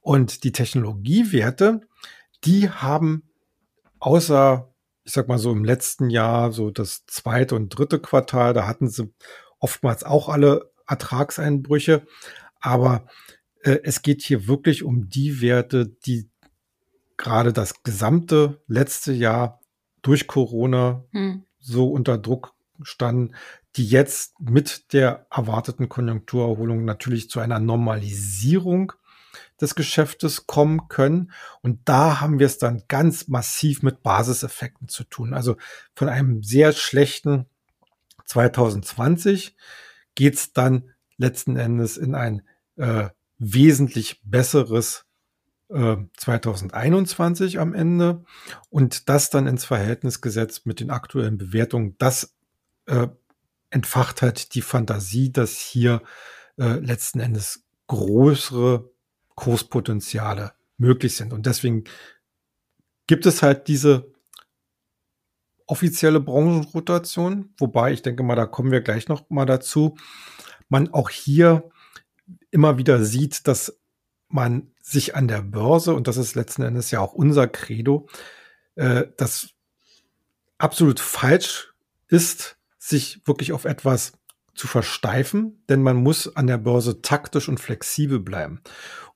Und 0.00 0.44
die 0.44 0.52
Technologiewerte, 0.52 1.82
die 2.44 2.70
haben 2.70 3.24
außer, 3.98 4.72
ich 5.04 5.12
sag 5.12 5.28
mal 5.28 5.38
so 5.38 5.52
im 5.52 5.64
letzten 5.64 6.10
Jahr, 6.10 6.52
so 6.52 6.70
das 6.70 7.04
zweite 7.06 7.54
und 7.54 7.70
dritte 7.70 7.98
Quartal, 7.98 8.54
da 8.54 8.66
hatten 8.66 8.88
sie 8.88 9.12
oftmals 9.58 10.04
auch 10.04 10.28
alle 10.28 10.70
Ertragseinbrüche. 10.86 12.06
Aber 12.60 13.06
äh, 13.62 13.78
es 13.84 14.02
geht 14.02 14.22
hier 14.22 14.46
wirklich 14.46 14.82
um 14.82 15.08
die 15.08 15.40
Werte, 15.40 15.86
die 16.06 16.30
gerade 17.16 17.52
das 17.52 17.82
gesamte 17.82 18.62
letzte 18.66 19.12
Jahr 19.12 19.60
durch 20.02 20.26
Corona 20.26 21.04
hm. 21.10 21.44
so 21.58 21.90
unter 21.90 22.16
Druck 22.16 22.54
standen, 22.82 23.34
die 23.76 23.86
jetzt 23.86 24.40
mit 24.40 24.92
der 24.92 25.26
erwarteten 25.30 25.88
Konjunkturerholung 25.88 26.84
natürlich 26.84 27.30
zu 27.30 27.40
einer 27.40 27.58
Normalisierung 27.58 28.92
des 29.60 29.74
Geschäftes 29.74 30.46
kommen 30.46 30.88
können. 30.88 31.32
Und 31.62 31.88
da 31.88 32.20
haben 32.20 32.38
wir 32.38 32.46
es 32.46 32.58
dann 32.58 32.84
ganz 32.88 33.28
massiv 33.28 33.82
mit 33.82 34.02
Basiseffekten 34.02 34.88
zu 34.88 35.04
tun. 35.04 35.34
Also 35.34 35.56
von 35.94 36.08
einem 36.08 36.42
sehr 36.42 36.72
schlechten 36.72 37.46
2020 38.24 39.56
geht 40.14 40.34
es 40.34 40.52
dann 40.52 40.90
letzten 41.16 41.56
Endes 41.56 41.96
in 41.96 42.14
ein 42.14 42.42
äh, 42.76 43.08
wesentlich 43.38 44.20
besseres 44.24 45.06
äh, 45.68 45.96
2021 46.16 47.58
am 47.58 47.74
Ende 47.74 48.24
und 48.70 49.08
das 49.08 49.30
dann 49.30 49.46
ins 49.46 49.64
Verhältnis 49.64 50.20
gesetzt 50.20 50.66
mit 50.66 50.80
den 50.80 50.90
aktuellen 50.90 51.38
Bewertungen. 51.38 51.96
Das 51.98 52.36
äh, 52.86 53.08
entfacht 53.70 54.22
halt 54.22 54.54
die 54.54 54.62
Fantasie, 54.62 55.32
dass 55.32 55.58
hier 55.58 56.02
äh, 56.58 56.78
letzten 56.78 57.20
Endes 57.20 57.64
größere 57.86 58.90
Kurspotenziale 59.34 60.52
möglich 60.76 61.16
sind. 61.16 61.32
Und 61.32 61.46
deswegen 61.46 61.84
gibt 63.06 63.26
es 63.26 63.42
halt 63.42 63.68
diese 63.68 64.12
offizielle 65.66 66.20
Branchenrotation, 66.20 67.54
wobei 67.58 67.92
ich 67.92 68.02
denke 68.02 68.22
mal, 68.22 68.36
da 68.36 68.46
kommen 68.46 68.70
wir 68.70 68.80
gleich 68.80 69.08
noch 69.08 69.28
mal 69.28 69.44
dazu, 69.44 69.96
man 70.68 70.92
auch 70.92 71.10
hier 71.10 71.70
immer 72.50 72.78
wieder 72.78 73.04
sieht, 73.04 73.46
dass 73.46 73.78
man 74.28 74.70
sich 74.82 75.14
an 75.14 75.28
der 75.28 75.42
Börse, 75.42 75.94
und 75.94 76.08
das 76.08 76.16
ist 76.16 76.34
letzten 76.34 76.62
Endes 76.62 76.90
ja 76.90 77.00
auch 77.00 77.12
unser 77.12 77.48
Credo, 77.48 78.08
äh, 78.74 79.04
das 79.16 79.50
absolut 80.58 81.00
falsch 81.00 81.72
ist, 82.08 82.57
sich 82.78 83.20
wirklich 83.24 83.52
auf 83.52 83.64
etwas 83.64 84.12
zu 84.54 84.66
versteifen, 84.66 85.62
denn 85.68 85.82
man 85.82 85.96
muss 85.96 86.34
an 86.36 86.46
der 86.46 86.58
Börse 86.58 87.00
taktisch 87.00 87.48
und 87.48 87.60
flexibel 87.60 88.18
bleiben. 88.18 88.60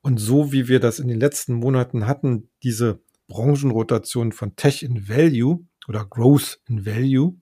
Und 0.00 0.18
so 0.18 0.52
wie 0.52 0.68
wir 0.68 0.80
das 0.80 0.98
in 0.98 1.08
den 1.08 1.18
letzten 1.18 1.54
Monaten 1.54 2.06
hatten, 2.06 2.50
diese 2.62 3.02
Branchenrotation 3.28 4.32
von 4.32 4.56
Tech 4.56 4.82
in 4.82 5.08
Value 5.08 5.66
oder 5.88 6.04
Growth 6.04 6.60
in 6.68 6.86
Value, 6.86 7.36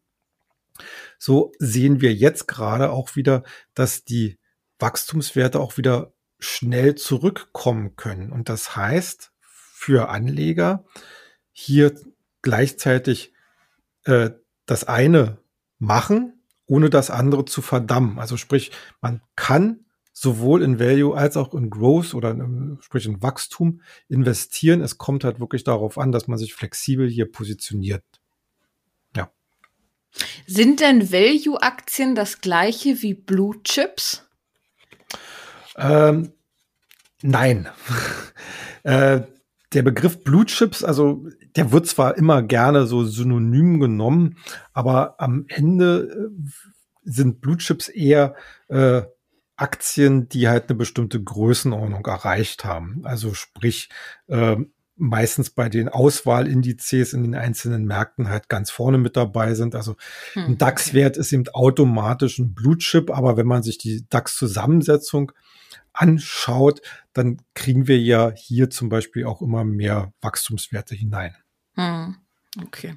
so 1.18 1.52
sehen 1.58 2.00
wir 2.00 2.14
jetzt 2.14 2.48
gerade 2.48 2.90
auch 2.90 3.16
wieder, 3.16 3.42
dass 3.74 4.04
die 4.04 4.38
Wachstumswerte 4.78 5.60
auch 5.60 5.76
wieder 5.76 6.14
schnell 6.38 6.94
zurückkommen 6.94 7.96
können. 7.96 8.32
Und 8.32 8.48
das 8.48 8.76
heißt 8.76 9.32
für 9.40 10.08
Anleger 10.08 10.84
hier 11.52 11.94
gleichzeitig 12.42 13.34
äh, 14.04 14.30
das 14.64 14.84
eine 14.84 15.38
machen, 15.80 16.44
ohne 16.66 16.90
das 16.90 17.10
andere 17.10 17.44
zu 17.44 17.62
verdammen. 17.62 18.20
Also 18.20 18.36
sprich, 18.36 18.70
man 19.00 19.20
kann 19.34 19.86
sowohl 20.12 20.62
in 20.62 20.78
Value 20.78 21.16
als 21.16 21.36
auch 21.36 21.54
in 21.54 21.70
Growth 21.70 22.14
oder 22.14 22.30
in, 22.30 22.78
sprich 22.82 23.06
in 23.06 23.22
Wachstum 23.22 23.80
investieren. 24.08 24.82
Es 24.82 24.98
kommt 24.98 25.24
halt 25.24 25.40
wirklich 25.40 25.64
darauf 25.64 25.98
an, 25.98 26.12
dass 26.12 26.28
man 26.28 26.38
sich 26.38 26.54
flexibel 26.54 27.08
hier 27.08 27.30
positioniert. 27.30 28.04
Ja. 29.16 29.32
Sind 30.46 30.80
denn 30.80 31.10
Value-Aktien 31.10 32.14
das 32.14 32.40
gleiche 32.40 33.02
wie 33.02 33.14
Blue 33.14 33.62
Chips? 33.64 34.28
Ähm, 35.76 36.32
nein. 37.22 37.68
äh, 38.82 39.22
der 39.72 39.82
Begriff 39.82 40.24
Blue 40.24 40.44
Chips, 40.46 40.82
also 40.82 41.26
der 41.56 41.72
wird 41.72 41.86
zwar 41.86 42.16
immer 42.16 42.42
gerne 42.42 42.86
so 42.86 43.04
synonym 43.04 43.78
genommen, 43.80 44.36
aber 44.72 45.20
am 45.20 45.44
Ende 45.48 46.08
äh, 46.10 46.50
sind 47.04 47.40
Blue 47.40 47.56
Chips 47.56 47.88
eher 47.88 48.34
äh, 48.68 49.02
Aktien, 49.56 50.28
die 50.28 50.48
halt 50.48 50.68
eine 50.68 50.78
bestimmte 50.78 51.22
Größenordnung 51.22 52.04
erreicht 52.06 52.64
haben. 52.64 53.02
Also 53.04 53.34
sprich, 53.34 53.90
äh, 54.26 54.56
meistens 55.00 55.50
bei 55.50 55.68
den 55.68 55.88
Auswahlindizes 55.88 57.12
in 57.12 57.22
den 57.22 57.34
einzelnen 57.34 57.84
Märkten 57.86 58.28
halt 58.28 58.48
ganz 58.48 58.70
vorne 58.70 58.98
mit 58.98 59.16
dabei 59.16 59.54
sind. 59.54 59.74
Also 59.74 59.96
hm, 60.34 60.44
ein 60.44 60.58
DAX-Wert 60.58 61.16
ist 61.16 61.32
eben 61.32 61.48
automatisch 61.48 62.38
ein 62.38 62.54
Blue 62.54 62.76
Chip, 62.78 63.10
aber 63.10 63.36
wenn 63.36 63.46
man 63.46 63.62
sich 63.62 63.78
die 63.78 64.06
DAX-Zusammensetzung 64.08 65.32
anschaut, 65.92 66.82
dann 67.12 67.42
kriegen 67.54 67.88
wir 67.88 67.98
ja 67.98 68.30
hier 68.30 68.70
zum 68.70 68.88
Beispiel 68.88 69.24
auch 69.24 69.42
immer 69.42 69.64
mehr 69.64 70.12
Wachstumswerte 70.20 70.94
hinein. 70.94 71.34
Hm, 71.74 72.16
okay. 72.62 72.96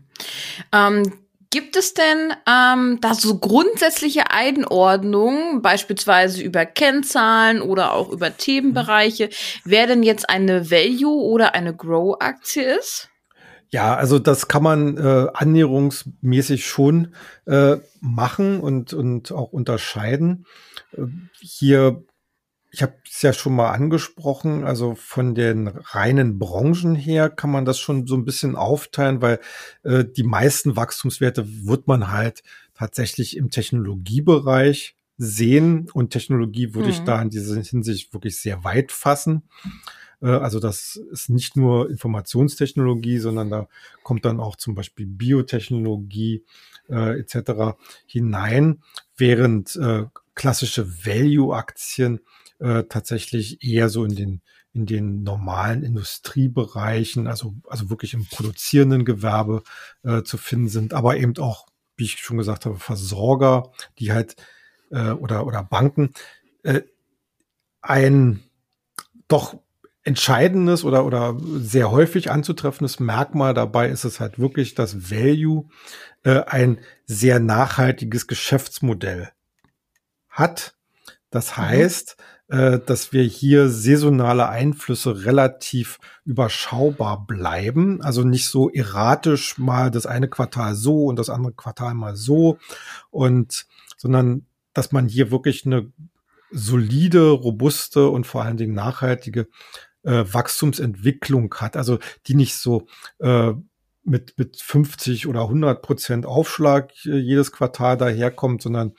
Ähm, 0.71 1.22
Gibt 1.53 1.75
es 1.75 1.93
denn 1.93 2.33
ähm, 2.49 2.97
da 2.99 3.13
so 3.13 3.37
grundsätzliche 3.37 4.31
Einordnungen, 4.31 5.61
beispielsweise 5.61 6.41
über 6.41 6.65
Kennzahlen 6.65 7.61
oder 7.61 7.93
auch 7.93 8.09
über 8.09 8.35
Themenbereiche, 8.35 9.29
wer 9.63 9.85
denn 9.85 10.01
jetzt 10.01 10.27
eine 10.27 10.71
Value 10.71 11.13
oder 11.13 11.53
eine 11.53 11.75
Grow-Aktie 11.75 12.63
ist? 12.63 13.11
Ja, 13.69 13.93
also 13.93 14.17
das 14.17 14.47
kann 14.47 14.63
man 14.63 14.97
äh, 14.97 15.27
annäherungsmäßig 15.31 16.65
schon 16.65 17.13
äh, 17.45 17.77
machen 18.01 18.59
und, 18.59 18.93
und 18.93 19.31
auch 19.31 19.53
unterscheiden. 19.53 20.47
Äh, 20.97 21.03
hier 21.39 22.03
ich 22.73 22.81
habe 22.81 22.95
es 23.07 23.21
ja 23.21 23.33
schon 23.33 23.55
mal 23.55 23.69
angesprochen, 23.69 24.63
also 24.63 24.95
von 24.95 25.35
den 25.35 25.67
reinen 25.67 26.39
Branchen 26.39 26.95
her 26.95 27.29
kann 27.29 27.51
man 27.51 27.65
das 27.65 27.79
schon 27.79 28.07
so 28.07 28.15
ein 28.15 28.25
bisschen 28.25 28.55
aufteilen, 28.55 29.21
weil 29.21 29.39
äh, 29.83 30.03
die 30.03 30.23
meisten 30.23 30.75
Wachstumswerte 30.75 31.45
wird 31.67 31.87
man 31.87 32.11
halt 32.11 32.41
tatsächlich 32.73 33.37
im 33.37 33.51
Technologiebereich 33.51 34.95
sehen 35.17 35.87
und 35.93 36.09
Technologie 36.09 36.73
würde 36.73 36.87
mhm. 36.87 36.93
ich 36.93 36.99
da 37.01 37.21
in 37.21 37.29
dieser 37.29 37.61
Hinsicht 37.61 38.11
wirklich 38.11 38.41
sehr 38.41 38.63
weit 38.63 38.91
fassen. 38.91 39.43
Äh, 40.19 40.29
also 40.29 40.59
das 40.59 40.99
ist 41.11 41.29
nicht 41.29 41.55
nur 41.55 41.91
Informationstechnologie, 41.91 43.19
sondern 43.19 43.51
da 43.51 43.67
kommt 44.01 44.25
dann 44.25 44.39
auch 44.39 44.55
zum 44.55 44.73
Beispiel 44.73 45.05
Biotechnologie 45.05 46.43
äh, 46.89 47.19
etc. 47.19 47.77
hinein, 48.07 48.81
während 49.15 49.75
äh, 49.75 50.05
klassische 50.33 51.05
Value-Aktien 51.05 52.19
äh, 52.63 52.85
tatsächlich 52.85 53.61
eher 53.61 53.89
so 53.89 54.05
in 54.05 54.15
den 54.15 54.41
in 54.71 54.85
den 54.87 55.21
normalen 55.21 55.83
Industriebereichen, 55.83 57.27
also 57.27 57.53
also 57.67 57.89
wirklich 57.89 58.13
im 58.13 58.25
produzierenden 58.25 59.05
Gewerbe 59.05 59.63
äh, 60.03 60.23
zu 60.23 60.37
finden 60.37 60.69
sind, 60.69 60.93
aber 60.93 61.17
eben 61.17 61.37
auch, 61.37 61.67
wie 61.97 62.05
ich 62.05 62.19
schon 62.19 62.37
gesagt 62.37 62.65
habe, 62.65 62.79
Versorger, 62.79 63.71
die 63.99 64.13
halt 64.13 64.37
äh, 64.91 65.11
oder 65.11 65.45
oder 65.45 65.61
Banken 65.61 66.13
äh, 66.63 66.81
ein 67.81 68.41
doch 69.27 69.59
entscheidendes 70.03 70.85
oder 70.85 71.05
oder 71.05 71.37
sehr 71.39 71.91
häufig 71.91 72.31
anzutreffendes 72.31 72.99
Merkmal 73.01 73.53
dabei 73.53 73.89
ist 73.89 74.05
es 74.05 74.21
halt 74.21 74.39
wirklich, 74.39 74.73
dass 74.73 75.11
Value 75.11 75.65
äh, 76.23 76.43
ein 76.45 76.79
sehr 77.05 77.39
nachhaltiges 77.39 78.27
Geschäftsmodell 78.27 79.29
hat. 80.29 80.75
Das 81.29 81.57
mhm. 81.57 81.61
heißt, 81.61 82.15
mhm 82.17 82.32
äh, 82.53 82.79
dass 82.85 83.11
wir 83.11 83.23
hier 83.23 83.67
saisonale 83.67 84.47
Einflüsse 84.47 85.25
relativ 85.25 85.97
überschaubar 86.23 87.25
bleiben. 87.25 87.99
Also 88.03 88.23
nicht 88.23 88.47
so 88.47 88.69
erratisch 88.69 89.57
mal 89.57 89.89
das 89.89 90.05
eine 90.05 90.27
Quartal 90.27 90.75
so 90.75 91.05
und 91.05 91.17
das 91.17 91.31
andere 91.31 91.53
Quartal 91.53 91.95
mal 91.95 92.15
so 92.15 92.59
und, 93.09 93.65
sondern 93.97 94.45
dass 94.71 94.91
man 94.91 95.07
hier 95.07 95.31
wirklich 95.31 95.65
eine 95.65 95.91
solide, 96.51 97.31
robuste 97.31 98.09
und 98.09 98.27
vor 98.27 98.43
allen 98.43 98.57
Dingen 98.57 98.75
nachhaltige 98.75 99.47
äh, 100.03 100.23
Wachstumsentwicklung 100.31 101.55
hat. 101.55 101.75
Also 101.75 101.97
die 102.27 102.35
nicht 102.35 102.55
so 102.55 102.85
äh, 103.17 103.53
mit, 104.03 104.37
mit 104.37 104.61
50 104.61 105.25
oder 105.25 105.41
100 105.41 105.81
Prozent 105.81 106.27
Aufschlag 106.27 106.91
äh, 107.07 107.17
jedes 107.17 107.51
Quartal 107.51 107.97
daherkommt, 107.97 108.61
sondern 108.61 108.93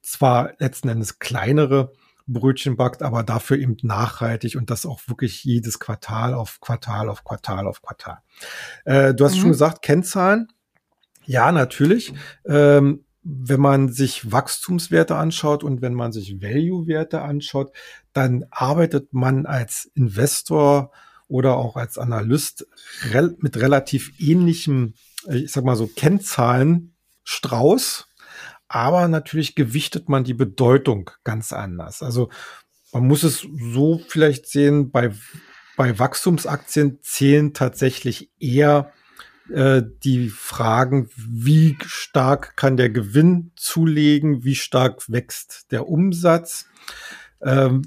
zwar 0.00 0.54
letzten 0.60 0.88
Endes 0.88 1.18
kleinere 1.18 1.92
Brötchen 2.26 2.76
backt, 2.76 3.02
aber 3.02 3.22
dafür 3.22 3.58
eben 3.58 3.76
nachhaltig 3.82 4.56
und 4.56 4.70
das 4.70 4.86
auch 4.86 5.00
wirklich 5.06 5.44
jedes 5.44 5.78
Quartal 5.78 6.34
auf 6.34 6.60
Quartal 6.60 7.08
auf 7.08 7.24
Quartal 7.24 7.66
auf 7.66 7.82
Quartal. 7.82 8.18
Äh, 8.84 9.14
du 9.14 9.24
hast 9.24 9.36
mhm. 9.36 9.40
schon 9.40 9.50
gesagt, 9.50 9.82
Kennzahlen. 9.82 10.48
Ja, 11.24 11.52
natürlich. 11.52 12.14
Ähm, 12.44 13.04
wenn 13.22 13.60
man 13.60 13.88
sich 13.88 14.30
Wachstumswerte 14.30 15.16
anschaut 15.16 15.64
und 15.64 15.82
wenn 15.82 15.94
man 15.94 16.12
sich 16.12 16.40
Value-Werte 16.40 17.22
anschaut, 17.22 17.72
dann 18.12 18.44
arbeitet 18.50 19.12
man 19.12 19.46
als 19.46 19.90
Investor 19.94 20.92
oder 21.26 21.56
auch 21.56 21.76
als 21.76 21.98
Analyst 21.98 22.68
mit 23.38 23.56
relativ 23.56 24.12
ähnlichem, 24.20 24.94
ich 25.28 25.50
sag 25.50 25.64
mal 25.64 25.74
so 25.74 25.88
Kennzahlen 25.88 26.94
Strauß 27.24 28.06
aber 28.68 29.08
natürlich 29.08 29.54
gewichtet 29.54 30.08
man 30.08 30.24
die 30.24 30.34
Bedeutung 30.34 31.10
ganz 31.24 31.52
anders. 31.52 32.02
Also 32.02 32.30
man 32.92 33.06
muss 33.06 33.22
es 33.22 33.46
so 33.72 34.00
vielleicht 34.08 34.46
sehen, 34.46 34.90
bei, 34.90 35.12
bei 35.76 35.98
Wachstumsaktien 35.98 36.98
zählen 37.02 37.52
tatsächlich 37.52 38.30
eher 38.40 38.92
äh, 39.52 39.82
die 40.02 40.28
Fragen, 40.28 41.08
wie 41.16 41.76
stark 41.84 42.56
kann 42.56 42.76
der 42.76 42.90
Gewinn 42.90 43.52
zulegen, 43.56 44.44
wie 44.44 44.56
stark 44.56 45.10
wächst 45.10 45.70
der 45.70 45.88
Umsatz. 45.88 46.66
Ähm, 47.40 47.82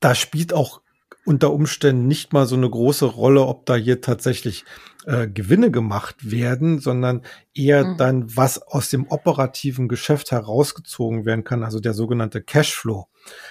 da 0.00 0.14
spielt 0.14 0.52
auch 0.52 0.82
unter 1.30 1.52
Umständen 1.52 2.08
nicht 2.08 2.32
mal 2.32 2.44
so 2.44 2.56
eine 2.56 2.68
große 2.68 3.04
Rolle, 3.04 3.42
ob 3.42 3.64
da 3.64 3.76
hier 3.76 4.00
tatsächlich 4.00 4.64
äh, 5.06 5.28
Gewinne 5.28 5.70
gemacht 5.70 6.28
werden, 6.28 6.80
sondern 6.80 7.22
eher 7.54 7.84
mhm. 7.84 7.96
dann, 7.98 8.36
was 8.36 8.60
aus 8.60 8.90
dem 8.90 9.06
operativen 9.06 9.86
Geschäft 9.86 10.32
herausgezogen 10.32 11.24
werden 11.26 11.44
kann, 11.44 11.62
also 11.62 11.78
der 11.78 11.94
sogenannte 11.94 12.42
Cashflow. 12.42 13.06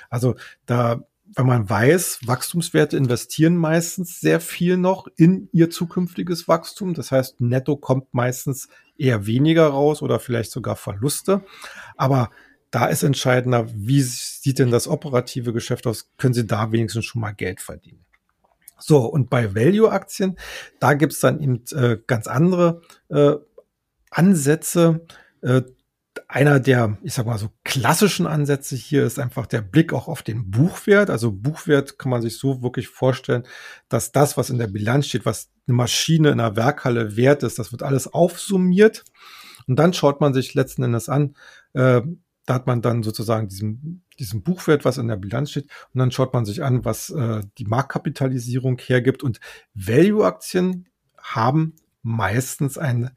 Also 0.09 0.35
da, 0.65 1.05
wenn 1.33 1.45
man 1.45 1.69
weiß, 1.69 2.19
Wachstumswerte 2.25 2.97
investieren 2.97 3.55
meistens 3.55 4.19
sehr 4.19 4.41
viel 4.41 4.75
noch 4.75 5.07
in 5.15 5.47
ihr 5.53 5.69
zukünftiges 5.69 6.49
Wachstum. 6.49 6.93
Das 6.93 7.13
heißt, 7.13 7.39
netto 7.39 7.77
kommt 7.77 8.13
meistens 8.13 8.67
eher 8.97 9.25
weniger 9.25 9.67
raus 9.67 10.01
oder 10.01 10.19
vielleicht 10.19 10.51
sogar 10.51 10.75
Verluste. 10.75 11.45
Aber 11.95 12.29
da 12.71 12.85
ist 12.87 13.03
entscheidender, 13.03 13.67
wie 13.73 14.01
sieht 14.01 14.59
denn 14.59 14.71
das 14.71 14.87
operative 14.87 15.53
Geschäft 15.53 15.87
aus? 15.87 16.11
Können 16.17 16.33
Sie 16.33 16.45
da 16.45 16.71
wenigstens 16.71 17.05
schon 17.05 17.21
mal 17.21 17.31
Geld 17.31 17.61
verdienen? 17.61 18.05
So, 18.79 19.05
und 19.05 19.29
bei 19.29 19.55
Value-Aktien, 19.55 20.37
da 20.79 20.93
gibt's 20.93 21.19
dann 21.19 21.41
eben 21.41 21.63
äh, 21.71 21.97
ganz 22.07 22.27
andere 22.27 22.81
äh, 23.09 23.33
Ansätze. 24.09 25.05
Äh, 25.41 25.63
einer 26.27 26.59
der, 26.59 26.97
ich 27.03 27.13
sag 27.13 27.25
mal 27.25 27.37
so 27.37 27.49
klassischen 27.63 28.27
Ansätze 28.27 28.75
hier 28.75 29.05
ist 29.05 29.19
einfach 29.19 29.47
der 29.47 29.61
Blick 29.61 29.93
auch 29.93 30.07
auf 30.07 30.21
den 30.21 30.51
Buchwert. 30.51 31.09
Also 31.09 31.31
Buchwert 31.31 31.97
kann 31.97 32.11
man 32.11 32.21
sich 32.21 32.37
so 32.37 32.61
wirklich 32.61 32.87
vorstellen, 32.87 33.43
dass 33.89 34.11
das, 34.11 34.37
was 34.37 34.49
in 34.49 34.57
der 34.57 34.67
Bilanz 34.67 35.07
steht, 35.07 35.25
was 35.25 35.49
eine 35.67 35.75
Maschine 35.75 36.29
in 36.29 36.39
einer 36.39 36.55
Werkhalle 36.55 37.15
wert 37.15 37.43
ist, 37.43 37.59
das 37.59 37.71
wird 37.71 37.83
alles 37.83 38.11
aufsummiert. 38.11 39.03
Und 39.67 39.77
dann 39.77 39.93
schaut 39.93 40.19
man 40.19 40.33
sich 40.33 40.53
letzten 40.53 40.83
Endes 40.83 41.09
an, 41.09 41.35
äh, 41.73 42.01
da 42.49 42.55
hat 42.55 42.65
man 42.65 42.81
dann 42.81 43.03
sozusagen 43.03 43.47
diesen, 43.47 44.03
diesen 44.17 44.41
Buchwert, 44.41 44.83
was 44.83 44.97
in 44.97 45.07
der 45.07 45.17
Bilanz 45.17 45.51
steht, 45.51 45.69
und 45.93 45.99
dann 45.99 46.09
schaut 46.09 46.33
man 46.33 46.45
sich 46.45 46.63
an, 46.63 46.83
was 46.83 47.11
äh, 47.11 47.43
die 47.59 47.65
Marktkapitalisierung 47.65 48.79
hergibt. 48.79 49.21
Und 49.21 49.39
Value-Aktien 49.75 50.87
haben 51.17 51.75
meistens 52.01 52.79
ein 52.79 53.11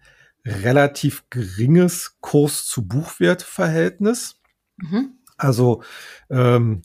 relativ 0.45 1.25
geringes 1.31 2.19
Kurs-zu-Buchwert-Verhältnis. 2.21 4.39
Mhm. 4.77 5.12
Also 5.39 5.83
ähm, 6.29 6.83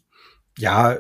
ja, 0.58 0.98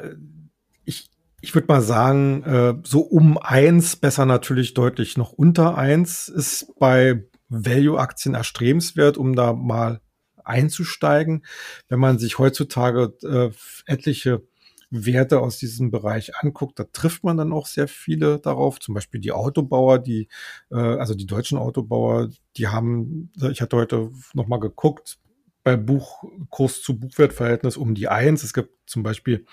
ich, 0.83 1.09
ich 1.39 1.55
würde 1.55 1.67
mal 1.69 1.81
sagen, 1.81 2.43
äh, 2.43 2.73
so 2.83 2.99
um 3.01 3.37
eins, 3.37 3.95
besser 3.95 4.25
natürlich 4.25 4.73
deutlich 4.73 5.15
noch 5.15 5.31
unter 5.31 5.77
eins, 5.77 6.27
ist 6.27 6.73
bei 6.77 7.23
Value-Aktien 7.47 8.35
erstrebenswert, 8.35 9.17
um 9.17 9.33
da 9.33 9.53
mal 9.53 10.01
einzusteigen. 10.47 11.45
Wenn 11.87 11.99
man 11.99 12.19
sich 12.19 12.39
heutzutage 12.39 13.13
äh, 13.23 13.51
etliche 13.91 14.43
Werte 14.89 15.41
aus 15.41 15.57
diesem 15.57 15.91
Bereich 15.91 16.35
anguckt, 16.37 16.79
da 16.79 16.85
trifft 16.85 17.23
man 17.23 17.37
dann 17.37 17.51
auch 17.51 17.67
sehr 17.67 17.87
viele 17.87 18.39
darauf. 18.39 18.79
Zum 18.79 18.93
Beispiel 18.93 19.19
die 19.19 19.33
Autobauer, 19.33 19.99
die, 19.99 20.29
äh, 20.71 20.75
also 20.75 21.13
die 21.13 21.25
deutschen 21.25 21.57
Autobauer, 21.57 22.29
die 22.55 22.67
haben, 22.67 23.31
ich 23.51 23.61
hatte 23.61 23.77
heute 23.77 24.11
noch 24.33 24.47
mal 24.47 24.59
geguckt, 24.59 25.19
bei 25.63 25.75
Buchkurs 25.75 26.81
zu 26.81 26.97
Buchwertverhältnis 26.97 27.75
um 27.75 27.93
die 27.93 28.07
eins. 28.07 28.43
Es 28.43 28.53
gibt 28.53 28.71
zum 28.89 29.03
Beispiel 29.03 29.45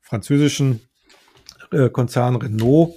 französischen 0.00 0.80
äh, 1.70 1.88
Konzern 1.88 2.34
Renault, 2.34 2.96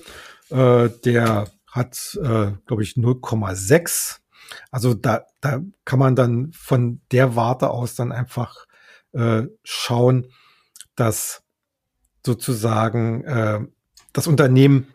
äh, 0.50 0.90
der 1.06 1.48
hat, 1.68 2.18
äh, 2.22 2.52
glaube 2.66 2.82
ich, 2.82 2.94
0,6 2.94 4.20
also 4.72 4.94
da, 4.94 5.26
da 5.42 5.62
kann 5.86 6.00
man 6.00 6.16
dann 6.16 6.52
von 6.54 7.02
der 7.12 7.36
Warte 7.36 7.70
aus 7.70 7.96
dann 7.96 8.12
einfach 8.12 8.66
äh, 9.14 9.44
schauen, 9.64 10.28
dass 10.96 11.44
sozusagen 12.26 13.24
äh, 13.24 13.60
das 14.14 14.28
Unternehmen 14.28 14.88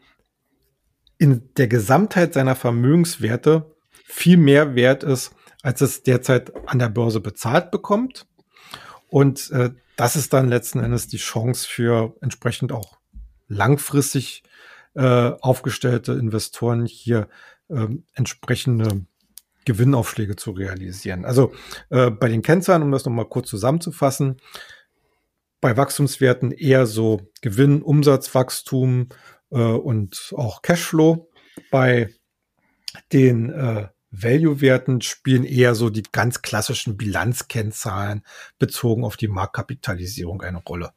in 1.18 1.50
der 1.56 1.68
Gesamtheit 1.68 2.34
seiner 2.34 2.56
Vermögenswerte 2.56 3.74
viel 4.04 4.36
mehr 4.36 4.74
wert 4.74 5.04
ist, 5.04 5.32
als 5.62 5.80
es 5.80 6.02
derzeit 6.02 6.52
an 6.66 6.78
der 6.78 6.88
Börse 6.88 7.20
bezahlt 7.20 7.70
bekommt. 7.70 8.26
Und 9.08 9.50
äh, 9.50 9.70
das 9.96 10.16
ist 10.16 10.32
dann 10.32 10.48
letzten 10.48 10.80
Endes 10.80 11.08
die 11.08 11.18
Chance 11.18 11.68
für 11.68 12.16
entsprechend 12.22 12.72
auch 12.72 12.98
langfristig 13.48 14.42
äh, 14.94 15.32
aufgestellte 15.40 16.12
Investoren 16.12 16.86
hier 16.86 17.28
äh, 17.68 17.86
entsprechende 18.14 19.04
Gewinnaufschläge 19.70 20.34
zu 20.34 20.50
realisieren. 20.50 21.24
Also 21.24 21.52
äh, 21.90 22.10
bei 22.10 22.28
den 22.28 22.42
Kennzahlen, 22.42 22.82
um 22.82 22.90
das 22.90 23.04
nochmal 23.04 23.28
kurz 23.28 23.48
zusammenzufassen, 23.48 24.38
bei 25.60 25.76
Wachstumswerten 25.76 26.50
eher 26.50 26.86
so 26.86 27.20
Gewinn, 27.40 27.82
Umsatzwachstum 27.82 29.10
äh, 29.50 29.58
und 29.58 30.32
auch 30.36 30.62
Cashflow. 30.62 31.30
Bei 31.70 32.08
den 33.12 33.50
äh, 33.50 33.88
Value-Werten 34.10 35.02
spielen 35.02 35.44
eher 35.44 35.76
so 35.76 35.88
die 35.88 36.02
ganz 36.10 36.42
klassischen 36.42 36.96
Bilanzkennzahlen 36.96 38.24
bezogen 38.58 39.04
auf 39.04 39.16
die 39.16 39.28
Marktkapitalisierung 39.28 40.42
eine 40.42 40.58
Rolle. 40.58 40.90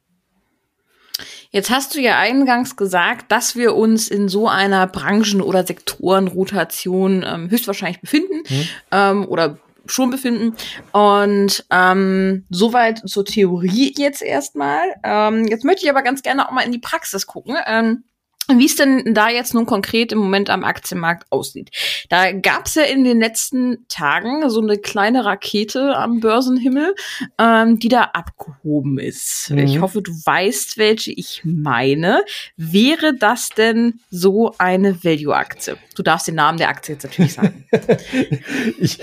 Jetzt 1.53 1.69
hast 1.69 1.93
du 1.93 2.01
ja 2.01 2.17
eingangs 2.17 2.75
gesagt, 2.75 3.31
dass 3.31 3.55
wir 3.55 3.75
uns 3.75 4.07
in 4.07 4.27
so 4.27 4.49
einer 4.49 4.87
Branchen- 4.87 5.39
oder 5.39 5.63
Sektorenrotation 5.63 7.23
ähm, 7.25 7.51
höchstwahrscheinlich 7.51 8.01
befinden 8.01 8.41
mhm. 8.49 8.67
ähm, 8.91 9.27
oder 9.27 9.59
schon 9.85 10.09
befinden. 10.09 10.55
Und 10.93 11.63
ähm, 11.69 12.45
soweit 12.49 13.07
zur 13.07 13.23
Theorie 13.23 13.93
jetzt 13.95 14.23
erstmal. 14.23 14.81
Ähm, 15.03 15.45
jetzt 15.45 15.63
möchte 15.63 15.83
ich 15.83 15.91
aber 15.91 16.01
ganz 16.01 16.23
gerne 16.23 16.47
auch 16.47 16.51
mal 16.51 16.61
in 16.61 16.71
die 16.71 16.79
Praxis 16.79 17.27
gucken. 17.27 17.55
Ähm, 17.67 18.03
wie 18.47 18.65
es 18.65 18.75
denn 18.75 19.13
da 19.13 19.29
jetzt 19.29 19.53
nun 19.53 19.65
konkret 19.65 20.11
im 20.11 20.19
Moment 20.19 20.49
am 20.49 20.63
Aktienmarkt 20.63 21.31
aussieht. 21.31 21.71
Da 22.09 22.31
gab 22.31 22.65
es 22.65 22.75
ja 22.75 22.83
in 22.83 23.03
den 23.03 23.19
letzten 23.19 23.85
Tagen 23.87 24.49
so 24.49 24.61
eine 24.61 24.77
kleine 24.77 25.25
Rakete 25.25 25.95
am 25.95 26.19
Börsenhimmel, 26.19 26.95
ähm, 27.39 27.79
die 27.79 27.87
da 27.87 28.01
abgehoben 28.13 28.99
ist. 28.99 29.49
Mhm. 29.49 29.59
Ich 29.59 29.81
hoffe, 29.81 30.01
du 30.01 30.11
weißt, 30.11 30.77
welche 30.77 31.11
ich 31.11 31.41
meine. 31.45 32.23
Wäre 32.57 33.15
das 33.15 33.49
denn 33.49 33.99
so 34.09 34.53
eine 34.57 35.03
Value-Aktie? 35.03 35.77
Du 35.95 36.03
darfst 36.03 36.27
den 36.27 36.35
Namen 36.35 36.57
der 36.57 36.69
Aktie 36.69 36.95
jetzt 36.95 37.03
natürlich 37.03 37.33
sagen. 37.33 37.65
ich 38.79 38.99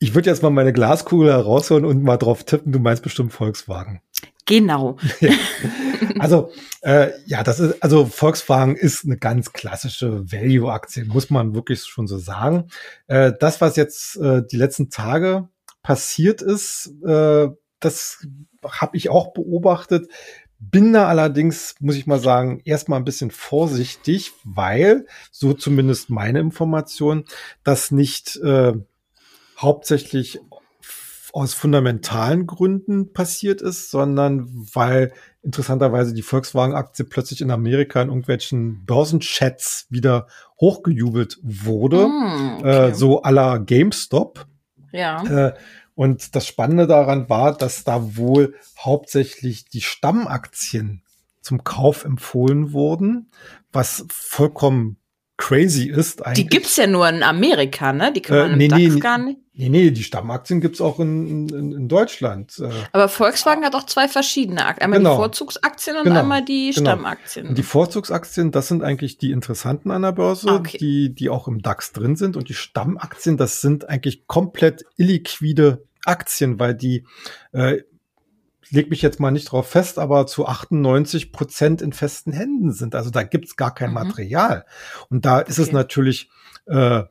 ich 0.00 0.14
würde 0.14 0.30
jetzt 0.30 0.42
mal 0.42 0.50
meine 0.50 0.72
Glaskugel 0.72 1.32
herausholen 1.32 1.84
und 1.84 2.04
mal 2.04 2.16
drauf 2.16 2.44
tippen. 2.44 2.70
Du 2.70 2.78
meinst 2.78 3.02
bestimmt 3.02 3.32
Volkswagen. 3.32 4.00
Genau. 4.48 4.96
Ja. 5.20 5.30
Also 6.20 6.50
äh, 6.82 7.10
ja, 7.26 7.42
das 7.42 7.60
ist 7.60 7.82
also 7.82 8.06
Volkswagen 8.06 8.76
ist 8.76 9.04
eine 9.04 9.18
ganz 9.18 9.52
klassische 9.52 10.30
Value-Aktie, 10.32 11.04
muss 11.04 11.30
man 11.30 11.54
wirklich 11.54 11.84
schon 11.84 12.06
so 12.06 12.18
sagen. 12.18 12.68
Äh, 13.06 13.32
das, 13.38 13.60
was 13.60 13.76
jetzt 13.76 14.16
äh, 14.16 14.42
die 14.44 14.56
letzten 14.56 14.90
Tage 14.90 15.48
passiert 15.82 16.40
ist, 16.40 16.92
äh, 17.04 17.48
das 17.80 18.26
habe 18.64 18.96
ich 18.96 19.10
auch 19.10 19.32
beobachtet. 19.32 20.08
Bin 20.58 20.92
da 20.92 21.06
allerdings, 21.08 21.74
muss 21.80 21.96
ich 21.96 22.06
mal 22.06 22.20
sagen, 22.20 22.62
erstmal 22.64 22.98
ein 22.98 23.04
bisschen 23.04 23.30
vorsichtig, 23.30 24.32
weil, 24.44 25.06
so 25.30 25.52
zumindest 25.52 26.10
meine 26.10 26.40
Information, 26.40 27.24
das 27.64 27.90
nicht 27.90 28.36
äh, 28.36 28.72
hauptsächlich 29.58 30.40
aus 31.32 31.54
fundamentalen 31.54 32.46
Gründen 32.46 33.12
passiert 33.12 33.60
ist, 33.60 33.90
sondern 33.90 34.48
weil 34.74 35.12
interessanterweise 35.42 36.14
die 36.14 36.22
Volkswagen-Aktie 36.22 37.04
plötzlich 37.04 37.40
in 37.40 37.50
Amerika 37.50 38.00
in 38.02 38.08
irgendwelchen 38.08 38.84
Börsenchats 38.84 39.86
wieder 39.90 40.26
hochgejubelt 40.60 41.38
wurde, 41.42 42.08
mm, 42.08 42.56
okay. 42.58 42.88
äh, 42.88 42.94
so 42.94 43.22
aller 43.22 43.58
GameStop. 43.58 44.46
Ja. 44.92 45.22
Äh, 45.24 45.54
und 45.94 46.36
das 46.36 46.46
Spannende 46.46 46.86
daran 46.86 47.28
war, 47.28 47.56
dass 47.56 47.84
da 47.84 48.16
wohl 48.16 48.54
hauptsächlich 48.78 49.64
die 49.64 49.80
Stammaktien 49.80 51.02
zum 51.40 51.64
Kauf 51.64 52.04
empfohlen 52.04 52.72
wurden, 52.72 53.30
was 53.72 54.04
vollkommen 54.08 54.98
crazy 55.38 55.88
ist 55.88 56.26
eigentlich. 56.26 56.44
Die 56.44 56.50
gibt's 56.50 56.76
ja 56.76 56.86
nur 56.86 57.08
in 57.08 57.22
Amerika, 57.22 57.92
ne? 57.94 58.12
Die 58.12 58.20
kann 58.20 58.36
man 58.36 58.52
äh, 58.52 58.56
nee, 58.56 58.64
im 58.66 58.70
DAX 58.70 58.94
nee, 58.94 59.00
gar 59.00 59.18
nicht. 59.18 59.38
Nee, 59.54 59.70
nee, 59.70 59.90
die 59.90 60.04
Stammaktien 60.04 60.60
gibt's 60.60 60.80
auch 60.80 61.00
in, 61.00 61.48
in, 61.48 61.72
in 61.72 61.88
Deutschland. 61.88 62.58
Äh. 62.60 62.70
Aber 62.92 63.08
Volkswagen 63.08 63.64
hat 63.64 63.74
auch 63.74 63.86
zwei 63.86 64.06
verschiedene 64.06 64.66
Aktien. 64.66 64.84
Einmal 64.84 64.98
genau. 64.98 65.12
die 65.12 65.16
Vorzugsaktien 65.16 65.96
und 65.96 66.04
genau. 66.04 66.20
einmal 66.20 66.44
die 66.44 66.70
genau. 66.70 66.90
Stammaktien. 66.90 67.48
Und 67.48 67.58
die 67.58 67.62
Vorzugsaktien, 67.62 68.52
das 68.52 68.68
sind 68.68 68.84
eigentlich 68.84 69.18
die 69.18 69.32
interessanten 69.32 69.90
an 69.90 70.02
der 70.02 70.12
Börse, 70.12 70.48
okay. 70.48 70.78
die, 70.78 71.14
die 71.14 71.28
auch 71.28 71.48
im 71.48 71.62
DAX 71.62 71.92
drin 71.92 72.14
sind. 72.14 72.36
Und 72.36 72.48
die 72.48 72.54
Stammaktien, 72.54 73.36
das 73.36 73.60
sind 73.60 73.88
eigentlich 73.88 74.26
komplett 74.26 74.84
illiquide 74.96 75.84
Aktien, 76.04 76.60
weil 76.60 76.74
die 76.74 77.04
äh, 77.52 77.78
leg 78.70 78.90
mich 78.90 79.02
jetzt 79.02 79.20
mal 79.20 79.30
nicht 79.30 79.50
drauf 79.52 79.68
fest, 79.68 79.98
aber 79.98 80.26
zu 80.26 80.46
98 80.46 81.32
Prozent 81.32 81.82
in 81.82 81.92
festen 81.92 82.32
Händen 82.32 82.72
sind. 82.72 82.94
Also 82.94 83.10
da 83.10 83.22
gibt's 83.22 83.56
gar 83.56 83.74
kein 83.74 83.90
mhm. 83.90 83.94
Material. 83.94 84.64
Und 85.08 85.24
da 85.24 85.40
ist 85.40 85.58
okay. 85.58 85.68
es 85.68 85.72
natürlich 85.72 86.30
äh, 86.66 87.04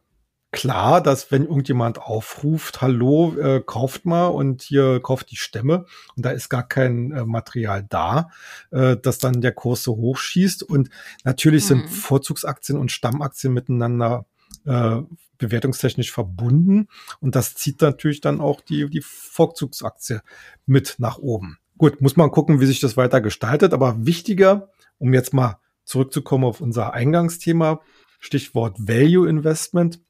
klar, 0.52 1.02
dass 1.02 1.32
wenn 1.32 1.44
irgendjemand 1.44 2.00
aufruft, 2.00 2.82
hallo, 2.82 3.36
äh, 3.38 3.62
kauft 3.66 4.06
mal 4.06 4.28
und 4.28 4.62
hier 4.62 5.00
kauft 5.02 5.32
die 5.32 5.36
Stämme 5.36 5.86
und 6.16 6.26
da 6.26 6.32
ist 6.32 6.50
gar 6.50 6.68
kein 6.68 7.12
äh, 7.12 7.26
Material 7.26 7.86
da, 7.88 8.30
äh, 8.72 8.98
dass 8.98 9.20
dann 9.20 9.42
der 9.42 9.52
Kurs 9.52 9.84
so 9.84 9.96
hochschießt. 9.96 10.64
Und 10.64 10.90
natürlich 11.24 11.64
mhm. 11.66 11.68
sind 11.68 11.90
Vorzugsaktien 11.90 12.78
und 12.78 12.92
Stammaktien 12.92 13.54
miteinander 13.54 14.26
äh, 14.68 15.02
bewertungstechnisch 15.38 16.12
verbunden 16.12 16.88
und 17.20 17.36
das 17.36 17.56
zieht 17.56 17.82
natürlich 17.82 18.22
dann 18.22 18.42
auch 18.42 18.62
die, 18.62 18.90
die 18.90 19.02
Vorzugsaktie 19.02 20.22
mit 20.66 20.96
nach 20.98 21.18
oben. 21.18 21.58
Gut, 21.78 22.02
muss 22.02 22.18
man 22.18 22.32
gucken, 22.32 22.60
wie 22.60 22.66
sich 22.66 22.80
das 22.80 22.98
weiter 22.98 23.22
gestaltet, 23.22 23.74
aber 23.74 24.06
wichtiger, 24.06 24.70
um 24.98 25.14
jetzt 25.14 25.34
mal 25.34 25.60
zurückzukommen 25.84 26.44
auf 26.44 26.60
unser 26.60 26.94
Eingangsthema, 26.94 27.82
Stichwort 28.20 28.78
Value 28.80 29.30
Investment. 29.30 30.02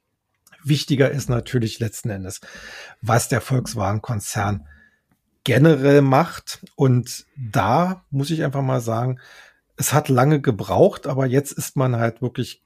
Wichtiger 0.63 1.12
ist 1.12 1.30
natürlich 1.30 1.80
letzten 1.80 2.10
Endes, 2.10 2.39
was 3.02 3.28
der 3.28 3.41
Volkswagen-Konzern 3.41 4.65
generell 5.43 6.02
macht. 6.02 6.65
Und 6.76 7.26
da 7.38 8.06
muss 8.10 8.32
ich 8.32 8.43
einfach 8.43 8.62
mal 8.62 8.82
sagen, 8.82 9.20
es 9.76 9.93
hat 9.93 10.10
lange 10.10 10.41
gebraucht, 10.41 11.06
aber 11.06 11.26
jetzt 11.26 11.52
ist 11.52 11.76
man 11.76 11.98
halt 11.98 12.22
wirklich 12.22 12.63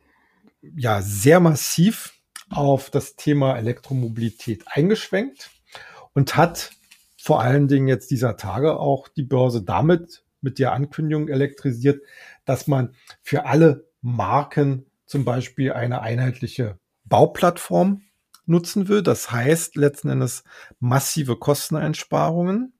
ja 0.61 1.01
sehr 1.01 1.39
massiv 1.39 2.13
auf 2.49 2.89
das 2.89 3.15
Thema 3.15 3.57
Elektromobilität 3.57 4.63
eingeschwenkt 4.67 5.51
und 6.13 6.35
hat 6.35 6.71
vor 7.17 7.41
allen 7.41 7.67
Dingen 7.67 7.87
jetzt 7.87 8.11
dieser 8.11 8.35
Tage 8.35 8.79
auch 8.79 9.07
die 9.07 9.23
Börse 9.23 9.63
damit 9.63 10.23
mit 10.41 10.59
der 10.59 10.73
Ankündigung 10.73 11.27
elektrisiert, 11.29 12.01
dass 12.45 12.67
man 12.67 12.95
für 13.21 13.45
alle 13.45 13.87
Marken 14.01 14.87
zum 15.05 15.23
Beispiel 15.23 15.73
eine 15.73 16.01
einheitliche 16.01 16.79
Bauplattform 17.05 18.01
nutzen 18.45 18.87
will. 18.87 19.03
Das 19.03 19.31
heißt 19.31 19.75
letzten 19.75 20.09
Endes 20.09 20.43
massive 20.79 21.37
Kosteneinsparungen. 21.37 22.73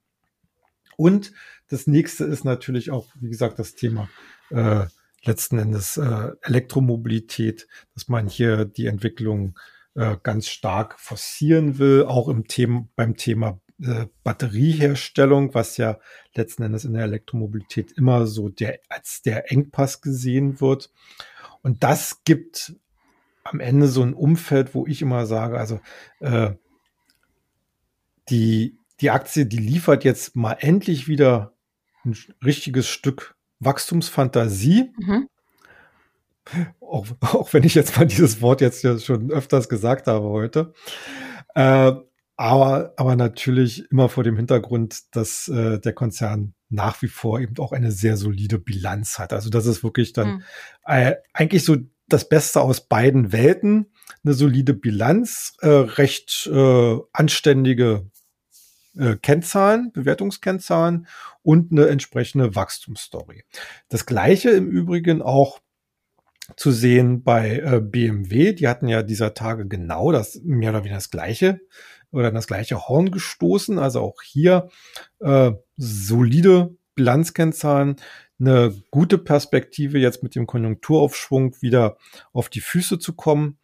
Und 0.98 1.34
das 1.68 1.88
nächste 1.88 2.26
ist 2.26 2.44
natürlich 2.44 2.92
auch, 2.92 3.08
wie 3.20 3.30
gesagt, 3.30 3.60
das 3.60 3.76
Thema 3.76 4.10
äh, 4.50 4.86
letzten 5.24 5.60
Endes 5.60 5.98
äh, 5.98 6.32
Elektromobilität, 6.42 7.68
dass 7.94 8.08
man 8.08 8.28
hier 8.28 8.66
die 8.66 8.88
Entwicklung 8.88 9.58
äh, 9.96 10.18
ganz 10.24 10.48
stark 10.48 11.00
forcieren 11.00 11.78
will, 11.78 12.06
auch 12.06 12.28
im 12.30 12.48
Thema, 12.48 12.88
beim 12.96 13.18
Thema 13.18 13.60
äh, 13.82 14.08
Batterieherstellung, 14.24 15.54
was 15.54 15.78
ja 15.78 16.00
letzten 16.34 16.64
Endes 16.64 16.86
in 16.86 16.94
der 16.94 17.04
Elektromobilität 17.04 17.92
immer 17.94 18.28
so 18.28 18.50
der, 18.50 18.80
als 18.90 19.22
der 19.22 19.52
Engpass 19.52 20.02
gesehen 20.02 20.62
wird. 20.62 20.92
Und 21.62 21.84
das 21.84 22.24
gibt 22.24 22.76
am 23.44 23.60
Ende 23.60 23.88
so 23.88 24.04
ein 24.04 24.14
Umfeld, 24.14 24.76
wo 24.76 24.86
ich 24.88 25.02
immer 25.02 25.26
sage, 25.26 25.58
also 25.58 25.80
äh, 26.20 26.54
die, 28.30 28.78
die 29.02 29.10
Aktie, 29.10 29.46
die 29.46 29.58
liefert 29.58 30.04
jetzt 30.04 30.36
mal 30.36 30.54
endlich 30.54 31.08
wieder 31.08 31.54
ein 32.06 32.16
richtiges 32.44 32.88
Stück 32.88 33.36
Wachstumsfantasie. 33.62 34.92
Mhm. 35.00 35.28
Auch, 36.82 37.08
auch 37.22 37.54
wenn 37.54 37.64
ich 37.64 37.76
jetzt 37.76 37.98
mal 37.98 38.06
dieses 38.06 38.42
Wort 38.42 38.62
jetzt 38.62 38.84
ja 38.84 39.00
schon 39.00 39.32
öfters 39.32 39.70
gesagt 39.70 40.08
habe 40.08 40.28
heute. 40.28 40.74
Äh, 41.56 41.94
aber, 42.38 42.94
aber 42.98 43.16
natürlich 43.16 43.90
immer 43.92 44.10
vor 44.10 44.24
dem 44.24 44.36
Hintergrund, 44.36 45.16
dass 45.16 45.48
äh, 45.48 45.80
der 45.80 45.94
Konzern 45.94 46.54
nach 46.70 47.02
wie 47.02 47.08
vor 47.08 47.40
eben 47.40 47.58
auch 47.60 47.72
eine 47.72 47.92
sehr 47.92 48.18
solide 48.18 48.58
Bilanz 48.58 49.20
hat. 49.20 49.34
Also 49.34 49.50
das 49.50 49.66
ist 49.66 49.84
wirklich 49.84 50.14
dann 50.14 50.36
mhm. 50.36 50.44
äh, 50.86 51.16
eigentlich 51.34 51.64
so 51.64 51.78
das 52.08 52.28
Beste 52.28 52.62
aus 52.62 52.88
beiden 52.88 53.32
Welten. 53.32 53.92
Eine 54.24 54.34
solide 54.34 54.74
Bilanz, 54.74 55.56
äh, 55.62 55.68
recht 55.68 56.50
äh, 56.52 56.98
anständige 57.14 58.10
äh, 58.98 59.16
Kennzahlen, 59.16 59.92
Bewertungskennzahlen 59.92 61.08
und 61.44 61.72
eine 61.72 61.88
entsprechende 61.88 62.56
Wachstumsstory. 62.56 63.44
Das 63.90 64.06
gleiche 64.06 64.52
im 64.52 64.68
Übrigen 64.68 65.22
auch 65.22 65.60
zu 66.58 66.72
sehen 66.72 67.24
bei 67.24 67.60
äh, 67.60 67.82
BMW. 67.82 68.54
Die 68.54 68.68
hatten 68.68 68.88
ja 68.88 69.04
dieser 69.04 69.34
Tage 69.34 69.68
genau 69.68 70.12
das, 70.12 70.42
mehr 70.44 70.72
oder 70.72 70.80
weniger 70.80 70.96
das 70.96 71.12
gleiche 71.12 71.62
oder 72.12 72.32
das 72.32 72.48
gleiche 72.48 72.88
Horn 72.88 73.12
gestoßen. 73.12 73.80
Also 73.80 74.02
auch 74.02 74.22
hier 74.22 74.70
äh, 75.20 75.52
solide 75.78 76.76
Bilanzkennzahlen, 76.96 77.96
eine 78.40 78.74
gute 78.90 79.18
Perspektive 79.18 80.00
jetzt 80.00 80.24
mit 80.24 80.36
dem 80.36 80.48
Konjunkturaufschwung 80.48 81.56
wieder 81.62 81.98
auf 82.34 82.50
die 82.50 82.62
Füße 82.62 83.00
zu 83.00 83.14
kommen. 83.14 83.60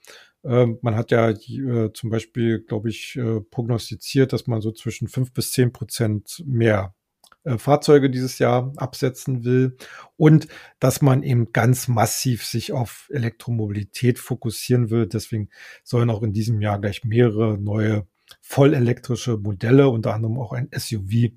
Ähm, 0.48 0.80
man 0.82 0.96
hat 0.96 1.12
ja 1.12 1.30
äh, 1.30 1.92
zum 1.94 2.10
Beispiel, 2.10 2.62
glaube 2.62 2.90
ich, 2.90 3.18
äh, 3.18 3.42
prognostiziert, 3.42 4.32
dass 4.32 4.48
man 4.48 4.62
so 4.62 4.72
zwischen 4.72 5.10
fünf 5.10 5.34
bis 5.34 5.52
zehn 5.52 5.74
Prozent 5.74 6.42
mehr 6.46 6.96
äh, 7.44 7.58
Fahrzeuge 7.58 8.10
dieses 8.10 8.40
Jahr 8.40 8.72
absetzen 8.78 9.44
will 9.44 9.76
und 10.16 10.48
dass 10.80 11.02
man 11.02 11.22
eben 11.24 11.52
ganz 11.52 11.90
massiv 11.90 12.46
sich 12.46 12.72
auf 12.72 13.10
Elektromobilität 13.12 14.20
fokussieren 14.20 14.90
will. 14.90 15.06
Deswegen 15.08 15.50
sollen 15.84 16.10
auch 16.10 16.24
in 16.24 16.32
diesem 16.32 16.62
Jahr 16.62 16.80
gleich 16.80 17.04
mehrere 17.04 17.58
neue 17.58 18.08
vollelektrische 18.40 19.38
Modelle, 19.38 19.90
unter 19.90 20.14
anderem 20.14 20.40
auch 20.40 20.54
ein 20.54 20.70
SUV, 20.74 21.32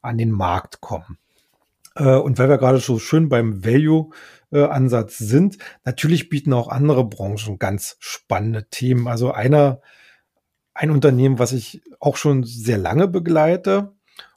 an 0.00 0.18
den 0.18 0.30
Markt 0.30 0.80
kommen. 0.80 1.18
Und 1.96 2.38
weil 2.38 2.48
wir 2.48 2.58
gerade 2.58 2.78
so 2.78 2.98
schön 2.98 3.28
beim 3.28 3.64
Value-Ansatz 4.54 5.18
sind, 5.18 5.58
natürlich 5.84 6.28
bieten 6.28 6.52
auch 6.52 6.68
andere 6.68 7.04
Branchen 7.04 7.58
ganz 7.58 7.96
spannende 7.98 8.68
Themen. 8.70 9.08
Also 9.08 9.32
einer, 9.32 9.80
ein 10.72 10.90
Unternehmen, 10.90 11.38
was 11.38 11.52
ich 11.52 11.82
auch 12.00 12.16
schon 12.16 12.44
sehr 12.44 12.78
lange 12.78 13.08
begleite 13.08 13.92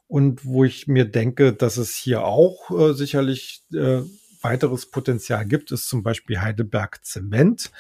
und 0.08 0.46
wo 0.46 0.64
ich 0.64 0.88
mir 0.88 1.06
denke, 1.06 1.54
dass 1.54 1.78
es 1.78 1.96
hier 1.96 2.24
auch 2.24 2.72
äh, 2.72 2.94
sicherlich 2.94 3.64
äh, 3.74 4.02
weiteres 4.42 4.90
Potenzial 4.90 5.46
gibt, 5.46 5.72
ist 5.72 5.88
zum 5.88 6.04
Beispiel 6.04 6.42
Heidelberg 6.42 7.04
Zement. 7.06 7.72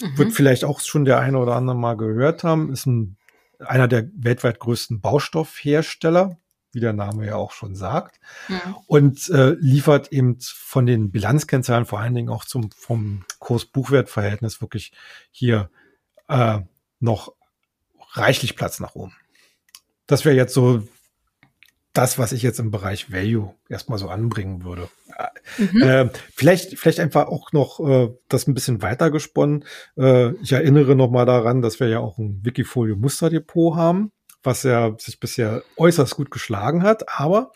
Mhm. 0.00 0.18
Wird 0.18 0.32
vielleicht 0.32 0.64
auch 0.64 0.80
schon 0.80 1.04
der 1.04 1.18
eine 1.18 1.38
oder 1.38 1.56
andere 1.56 1.76
mal 1.76 1.96
gehört 1.96 2.44
haben, 2.44 2.72
ist 2.72 2.86
ein, 2.86 3.16
einer 3.58 3.88
der 3.88 4.08
weltweit 4.14 4.60
größten 4.60 5.00
Baustoffhersteller 5.00 6.38
wie 6.72 6.80
der 6.80 6.92
Name 6.92 7.26
ja 7.26 7.36
auch 7.36 7.52
schon 7.52 7.74
sagt. 7.74 8.20
Ja. 8.48 8.76
Und 8.86 9.28
äh, 9.30 9.54
liefert 9.58 10.12
eben 10.12 10.38
von 10.40 10.86
den 10.86 11.10
Bilanzkennzahlen 11.10 11.86
vor 11.86 12.00
allen 12.00 12.14
Dingen 12.14 12.28
auch 12.28 12.44
zum, 12.44 12.70
vom 12.72 13.24
Kurs-Buchwert-Verhältnis 13.38 14.60
wirklich 14.60 14.92
hier 15.30 15.70
äh, 16.28 16.60
noch 17.00 17.32
reichlich 18.12 18.56
Platz 18.56 18.80
nach 18.80 18.94
oben. 18.94 19.14
Das 20.06 20.24
wäre 20.24 20.36
jetzt 20.36 20.54
so 20.54 20.82
das, 21.92 22.18
was 22.18 22.32
ich 22.32 22.42
jetzt 22.42 22.60
im 22.60 22.70
Bereich 22.70 23.12
Value 23.12 23.54
erstmal 23.68 23.98
so 23.98 24.08
anbringen 24.08 24.62
würde. 24.62 24.88
Mhm. 25.58 25.82
Äh, 25.82 26.10
vielleicht, 26.34 26.78
vielleicht 26.78 27.00
einfach 27.00 27.26
auch 27.26 27.52
noch 27.52 27.80
äh, 27.80 28.14
das 28.28 28.46
ein 28.46 28.54
bisschen 28.54 28.82
weiter 28.82 29.10
gesponnen. 29.10 29.64
Äh, 29.96 30.32
ich 30.42 30.52
erinnere 30.52 30.94
noch 30.94 31.10
mal 31.10 31.24
daran, 31.24 31.62
dass 31.62 31.80
wir 31.80 31.88
ja 31.88 31.98
auch 31.98 32.18
ein 32.18 32.40
Wikifolio 32.44 32.94
Musterdepot 32.94 33.74
haben 33.74 34.12
was 34.42 34.62
ja 34.62 34.94
sich 34.98 35.20
bisher 35.20 35.62
äußerst 35.76 36.14
gut 36.14 36.30
geschlagen 36.30 36.82
hat. 36.82 37.18
Aber, 37.18 37.52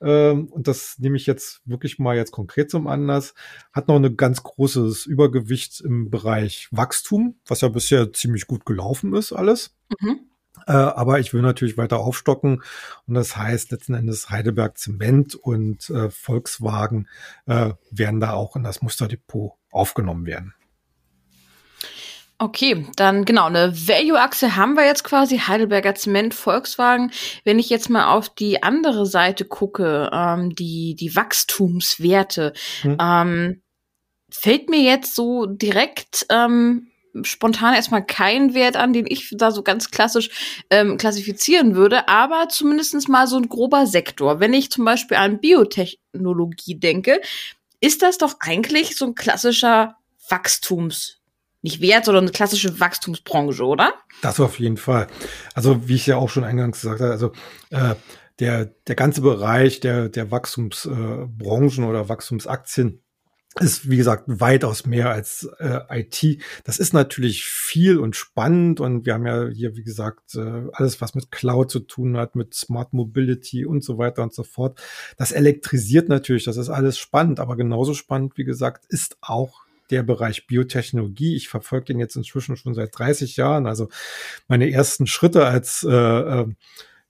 ähm, 0.00 0.48
und 0.48 0.68
das 0.68 0.98
nehme 0.98 1.16
ich 1.16 1.26
jetzt 1.26 1.60
wirklich 1.64 1.98
mal 1.98 2.16
jetzt 2.16 2.32
konkret 2.32 2.70
zum 2.70 2.86
Anlass, 2.86 3.34
hat 3.72 3.88
noch 3.88 3.96
ein 3.96 4.16
ganz 4.16 4.42
großes 4.42 5.06
Übergewicht 5.06 5.80
im 5.80 6.10
Bereich 6.10 6.68
Wachstum, 6.70 7.40
was 7.46 7.60
ja 7.60 7.68
bisher 7.68 8.12
ziemlich 8.12 8.46
gut 8.46 8.64
gelaufen 8.64 9.14
ist, 9.14 9.32
alles. 9.32 9.76
Mhm. 10.00 10.30
Äh, 10.66 10.72
aber 10.72 11.20
ich 11.20 11.32
will 11.32 11.42
natürlich 11.42 11.78
weiter 11.78 11.98
aufstocken. 11.98 12.62
Und 13.06 13.14
das 13.14 13.36
heißt 13.36 13.70
letzten 13.70 13.94
Endes 13.94 14.30
Heidelberg 14.30 14.78
Zement 14.78 15.34
und 15.34 15.88
äh, 15.90 16.10
Volkswagen 16.10 17.08
äh, 17.46 17.72
werden 17.90 18.20
da 18.20 18.32
auch 18.32 18.56
in 18.56 18.62
das 18.62 18.82
Musterdepot 18.82 19.52
aufgenommen 19.70 20.26
werden. 20.26 20.54
Okay, 22.42 22.86
dann 22.96 23.26
genau, 23.26 23.44
eine 23.44 23.86
Value-Achse 23.86 24.56
haben 24.56 24.74
wir 24.74 24.86
jetzt 24.86 25.04
quasi, 25.04 25.36
Heidelberger 25.36 25.94
Zement, 25.94 26.32
Volkswagen. 26.32 27.12
Wenn 27.44 27.58
ich 27.58 27.68
jetzt 27.68 27.90
mal 27.90 28.14
auf 28.14 28.30
die 28.30 28.62
andere 28.62 29.04
Seite 29.04 29.44
gucke, 29.44 30.08
ähm, 30.10 30.54
die, 30.54 30.96
die 30.98 31.14
Wachstumswerte, 31.14 32.54
hm. 32.80 32.96
ähm, 32.98 33.62
fällt 34.30 34.70
mir 34.70 34.80
jetzt 34.80 35.14
so 35.14 35.44
direkt 35.44 36.24
ähm, 36.30 36.88
spontan 37.24 37.74
erstmal 37.74 38.06
kein 38.06 38.54
Wert 38.54 38.78
an, 38.78 38.94
den 38.94 39.04
ich 39.06 39.34
da 39.36 39.50
so 39.50 39.62
ganz 39.62 39.90
klassisch 39.90 40.64
ähm, 40.70 40.96
klassifizieren 40.96 41.74
würde, 41.74 42.08
aber 42.08 42.48
zumindestens 42.48 43.06
mal 43.06 43.26
so 43.26 43.36
ein 43.36 43.50
grober 43.50 43.86
Sektor. 43.86 44.40
Wenn 44.40 44.54
ich 44.54 44.70
zum 44.70 44.86
Beispiel 44.86 45.18
an 45.18 45.40
Biotechnologie 45.40 46.80
denke, 46.80 47.20
ist 47.80 48.00
das 48.00 48.16
doch 48.16 48.36
eigentlich 48.40 48.96
so 48.96 49.04
ein 49.04 49.14
klassischer 49.14 49.96
Wachstums 50.30 51.19
nicht 51.62 51.80
Wert, 51.80 52.04
sondern 52.04 52.24
eine 52.24 52.32
klassische 52.32 52.80
Wachstumsbranche, 52.80 53.64
oder? 53.64 53.94
Das 54.22 54.40
auf 54.40 54.58
jeden 54.58 54.76
Fall. 54.76 55.06
Also 55.54 55.88
wie 55.88 55.94
ich 55.94 56.06
ja 56.06 56.16
auch 56.16 56.28
schon 56.28 56.44
eingangs 56.44 56.80
gesagt 56.80 57.00
habe, 57.00 57.12
also 57.12 57.32
äh, 57.70 57.94
der, 58.38 58.66
der 58.86 58.94
ganze 58.94 59.20
Bereich 59.20 59.80
der, 59.80 60.08
der 60.08 60.30
Wachstumsbranchen 60.30 61.84
äh, 61.84 61.86
oder 61.86 62.08
Wachstumsaktien 62.08 63.02
ist, 63.58 63.90
wie 63.90 63.96
gesagt, 63.96 64.24
weitaus 64.26 64.86
mehr 64.86 65.10
als 65.10 65.48
äh, 65.58 65.80
IT. 65.90 66.40
Das 66.64 66.78
ist 66.78 66.94
natürlich 66.94 67.44
viel 67.44 67.98
und 67.98 68.14
spannend 68.14 68.78
und 68.80 69.06
wir 69.06 69.14
haben 69.14 69.26
ja 69.26 69.48
hier, 69.48 69.76
wie 69.76 69.82
gesagt, 69.82 70.36
äh, 70.36 70.68
alles, 70.72 71.00
was 71.00 71.16
mit 71.16 71.32
Cloud 71.32 71.70
zu 71.70 71.80
tun 71.80 72.16
hat, 72.16 72.36
mit 72.36 72.54
Smart 72.54 72.92
Mobility 72.92 73.66
und 73.66 73.82
so 73.82 73.98
weiter 73.98 74.22
und 74.22 74.32
so 74.32 74.44
fort. 74.44 74.80
Das 75.16 75.32
elektrisiert 75.32 76.08
natürlich, 76.08 76.44
das 76.44 76.56
ist 76.56 76.68
alles 76.68 76.98
spannend, 76.98 77.40
aber 77.40 77.56
genauso 77.56 77.92
spannend, 77.92 78.34
wie 78.36 78.44
gesagt, 78.44 78.86
ist 78.88 79.18
auch 79.20 79.64
der 79.90 80.02
Bereich 80.02 80.46
Biotechnologie. 80.46 81.36
Ich 81.36 81.48
verfolge 81.48 81.86
den 81.86 81.98
jetzt 81.98 82.16
inzwischen 82.16 82.56
schon 82.56 82.74
seit 82.74 82.98
30 82.98 83.36
Jahren. 83.36 83.66
Also 83.66 83.88
meine 84.48 84.70
ersten 84.70 85.06
Schritte 85.06 85.46
als 85.46 85.84
äh, 85.88 85.90
äh, 85.90 86.46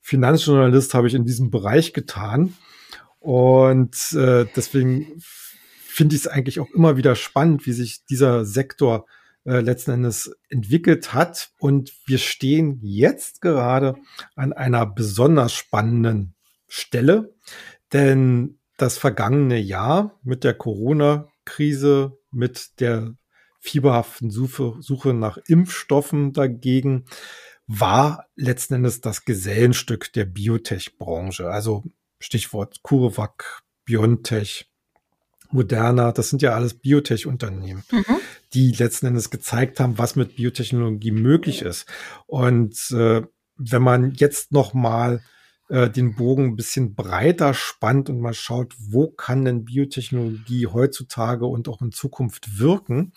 Finanzjournalist 0.01 0.93
habe 0.93 1.07
ich 1.07 1.13
in 1.13 1.25
diesem 1.25 1.51
Bereich 1.51 1.93
getan. 1.93 2.55
Und 3.19 3.95
äh, 4.13 4.45
deswegen 4.55 5.21
finde 5.91 6.15
ich 6.15 6.21
es 6.21 6.27
eigentlich 6.27 6.59
auch 6.59 6.69
immer 6.71 6.97
wieder 6.97 7.15
spannend, 7.15 7.65
wie 7.65 7.73
sich 7.73 8.05
dieser 8.05 8.45
Sektor 8.45 9.05
äh, 9.45 9.59
letzten 9.59 9.91
Endes 9.91 10.35
entwickelt 10.49 11.13
hat. 11.13 11.51
Und 11.59 11.93
wir 12.05 12.17
stehen 12.17 12.79
jetzt 12.81 13.41
gerade 13.41 13.95
an 14.35 14.53
einer 14.53 14.85
besonders 14.85 15.53
spannenden 15.53 16.33
Stelle, 16.67 17.33
denn 17.93 18.57
das 18.77 18.97
vergangene 18.97 19.59
Jahr 19.59 20.19
mit 20.23 20.43
der 20.43 20.55
Corona-Krise, 20.55 22.17
mit 22.31 22.79
der 22.79 23.13
fieberhaften 23.59 24.31
Suche, 24.31 24.75
Suche 24.79 25.13
nach 25.13 25.37
Impfstoffen 25.47 26.33
dagegen, 26.33 27.05
war 27.67 28.25
letzten 28.35 28.75
Endes 28.75 29.01
das 29.01 29.23
Gesellenstück 29.23 30.11
der 30.13 30.25
Biotech-Branche. 30.25 31.49
Also 31.49 31.83
Stichwort 32.19 32.81
CureVac, 32.83 33.61
BioNTech, 33.85 34.67
Moderna, 35.51 36.11
das 36.11 36.29
sind 36.29 36.41
ja 36.41 36.53
alles 36.53 36.73
Biotech-Unternehmen, 36.75 37.83
mhm. 37.91 38.17
die 38.53 38.71
letzten 38.71 39.07
Endes 39.07 39.29
gezeigt 39.29 39.79
haben, 39.79 39.97
was 39.97 40.15
mit 40.15 40.35
Biotechnologie 40.35 41.11
möglich 41.11 41.61
ist. 41.61 41.87
Und 42.25 42.75
äh, 42.91 43.21
wenn 43.57 43.81
man 43.81 44.11
jetzt 44.13 44.51
noch 44.51 44.73
mal 44.73 45.21
äh, 45.71 45.89
den 45.89 46.15
Bogen 46.15 46.47
ein 46.47 46.55
bisschen 46.57 46.95
breiter 46.95 47.53
spannt 47.53 48.09
und 48.09 48.19
mal 48.19 48.33
schaut, 48.33 48.75
wo 48.77 49.07
kann 49.07 49.45
denn 49.45 49.63
Biotechnologie 49.63 50.67
heutzutage 50.67 51.45
und 51.45 51.69
auch 51.69 51.81
in 51.81 51.93
Zukunft 51.93 52.59
wirken, 52.59 53.13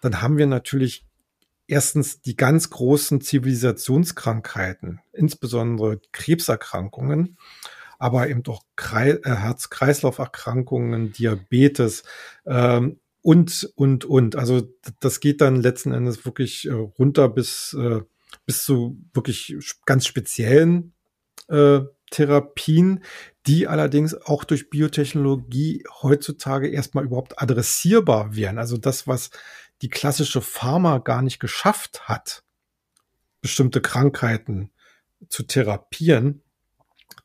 dann 0.00 0.20
haben 0.20 0.36
wir 0.36 0.48
natürlich 0.48 1.06
erstens 1.68 2.20
die 2.20 2.36
ganz 2.36 2.70
großen 2.70 3.20
Zivilisationskrankheiten, 3.20 5.00
insbesondere 5.12 6.00
Krebserkrankungen 6.10 7.38
aber 8.00 8.28
eben 8.28 8.42
auch 8.48 8.64
äh, 8.96 9.16
Herz-Kreislauf-Erkrankungen, 9.22 11.12
Diabetes 11.12 12.02
ähm, 12.44 12.98
und, 13.20 13.72
und, 13.76 14.04
und. 14.04 14.34
Also 14.34 14.68
das 14.98 15.20
geht 15.20 15.40
dann 15.40 15.62
letzten 15.62 15.92
Endes 15.92 16.24
wirklich 16.24 16.66
äh, 16.66 16.72
runter 16.72 17.28
bis, 17.28 17.76
bis 18.44 18.64
zu 18.64 18.98
wirklich 19.14 19.56
ganz 19.86 20.04
speziellen 20.06 20.91
äh, 21.48 21.80
Therapien, 22.10 23.02
die 23.46 23.66
allerdings 23.66 24.14
auch 24.14 24.44
durch 24.44 24.70
Biotechnologie 24.70 25.84
heutzutage 26.02 26.68
erstmal 26.68 27.04
überhaupt 27.04 27.40
adressierbar 27.40 28.36
wären. 28.36 28.58
Also 28.58 28.76
das, 28.76 29.06
was 29.06 29.30
die 29.80 29.88
klassische 29.88 30.40
Pharma 30.40 30.98
gar 30.98 31.22
nicht 31.22 31.40
geschafft 31.40 32.08
hat, 32.08 32.44
bestimmte 33.40 33.80
Krankheiten 33.80 34.70
zu 35.28 35.42
therapieren, 35.42 36.42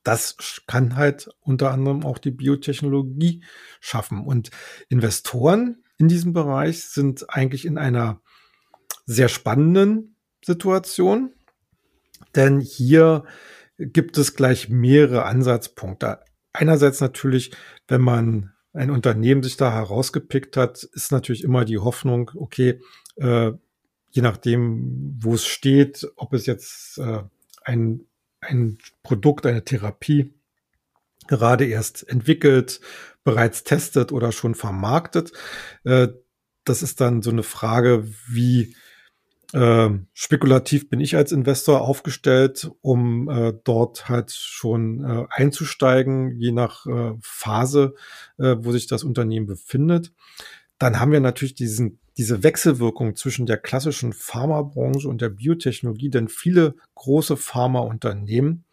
das 0.04 0.38
kann 0.68 0.96
halt 0.96 1.30
unter 1.42 1.72
anderem 1.72 2.04
auch 2.04 2.18
die 2.18 2.32
Biotechnologie 2.32 3.44
schaffen. 3.80 4.26
Und 4.26 4.50
Investoren 4.90 5.84
in 5.98 6.08
diesem 6.08 6.34
Bereich 6.34 6.86
sind 6.86 7.30
eigentlich 7.30 7.66
in 7.66 7.78
einer 7.78 8.22
sehr 9.06 9.30
spannenden 9.30 10.16
Situation, 10.44 11.34
denn 12.36 12.60
hier 12.60 13.26
gibt 13.78 14.18
es 14.18 14.36
gleich 14.36 14.70
mehrere 14.70 15.26
Ansatzpunkte. 15.26 16.20
Einerseits 16.54 17.02
natürlich, 17.02 17.52
wenn 17.88 18.02
man 18.02 18.54
ein 18.74 18.92
Unternehmen 18.92 19.44
sich 19.44 19.58
da 19.58 19.72
herausgepickt 19.72 20.58
hat, 20.58 20.84
ist 20.84 21.12
natürlich 21.12 21.44
immer 21.44 21.66
die 21.66 21.80
Hoffnung, 21.80 22.32
okay, 22.36 22.80
äh, 23.16 23.52
je 24.12 24.22
nachdem, 24.22 25.18
wo 25.20 25.34
es 25.34 25.46
steht, 25.46 26.08
ob 26.16 26.34
es 26.34 26.46
jetzt 26.46 26.98
äh, 26.98 27.24
ein 27.64 28.08
ein 28.42 28.78
Produkt, 29.04 29.46
eine 29.46 29.64
Therapie 29.64 30.34
gerade 31.28 31.66
erst 31.66 32.08
entwickelt, 32.08 32.80
bereits 33.24 33.64
testet 33.64 34.12
oder 34.12 34.32
schon 34.32 34.56
vermarktet. 34.56 35.34
Äh, 35.84 36.10
das 36.64 36.84
ist 36.84 37.02
dann 37.02 37.22
so 37.22 37.30
eine 37.30 37.44
Frage, 37.44 38.08
wie 38.28 38.76
äh, 39.54 39.90
spekulativ 40.14 40.90
bin 40.90 41.00
ich 41.00 41.16
als 41.16 41.32
Investor 41.32 41.82
aufgestellt, 41.82 42.70
um 42.82 43.30
äh, 43.30 43.54
dort 43.64 44.10
halt 44.10 44.32
schon 44.32 45.04
äh, 45.04 45.26
einzusteigen, 45.30 46.38
je 46.40 46.52
nach 46.52 46.86
äh, 46.86 47.14
Phase, 47.22 47.96
äh, 48.38 48.56
wo 48.60 48.72
sich 48.72 48.88
das 48.88 49.04
Unternehmen 49.04 49.46
befindet. 49.46 50.14
Dann 50.80 51.00
haben 51.00 51.12
wir 51.12 51.22
natürlich 51.22 51.56
diesen 51.56 52.00
diese 52.18 52.42
Wechselwirkung 52.42 53.16
zwischen 53.16 53.46
der 53.46 53.58
klassischen 53.58 54.12
Pharmabranche 54.12 55.08
und 55.08 55.22
der 55.22 55.30
Biotechnologie, 55.30 56.10
denn 56.10 56.30
viele 56.30 56.76
große 56.96 57.38
Pharmaunternehmen 57.38 58.66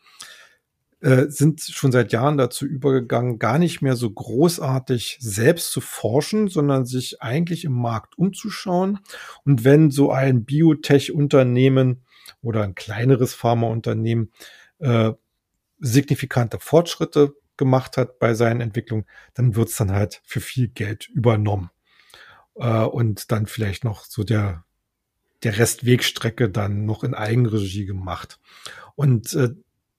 äh, 1.05 1.29
sind 1.29 1.61
schon 1.61 1.93
seit 1.93 2.12
Jahren 2.12 2.38
dazu 2.38 2.64
übergegangen, 2.64 3.38
gar 3.38 3.59
nicht 3.59 3.83
mehr 3.83 3.95
so 3.95 4.11
großartig 4.11 5.19
selbst 5.21 5.71
zu 5.71 5.83
forschen, 5.83 6.49
sondern 6.49 6.87
sich 6.87 7.21
eigentlich 7.21 7.67
im 7.67 7.75
Markt 7.75 8.17
umzuschauen. 8.17 9.01
Und 9.45 9.64
wenn 9.64 9.90
so 9.90 10.11
ein 10.11 10.47
Biotech-Unternehmen 10.47 12.05
oder 12.40 12.62
ein 12.62 12.75
kleineres 12.75 13.35
Pharmaunternehmen 13.35 14.33
äh, 14.79 15.12
signifikante 15.79 16.59
Fortschritte 16.59 17.35
gemacht 17.59 17.99
hat 17.99 18.19
bei 18.19 18.33
seinen 18.33 18.62
Entwicklungen, 18.62 19.05
dann 19.35 19.57
wird 19.57 19.69
es 19.69 19.77
dann 19.77 19.93
halt 19.93 20.23
für 20.25 20.40
viel 20.40 20.69
Geld 20.69 21.11
übernommen 21.11 21.71
äh, 22.55 22.81
und 22.81 23.31
dann 23.31 23.45
vielleicht 23.45 23.85
noch 23.85 24.07
so 24.07 24.25
der, 24.25 24.64
der 25.43 25.59
Restwegstrecke 25.59 26.49
dann 26.49 26.87
noch 26.87 27.05
in 27.05 27.12
Eigenregie 27.12 27.85
gemacht. 27.85 28.40
Und 28.97 29.35
äh, 29.35 29.51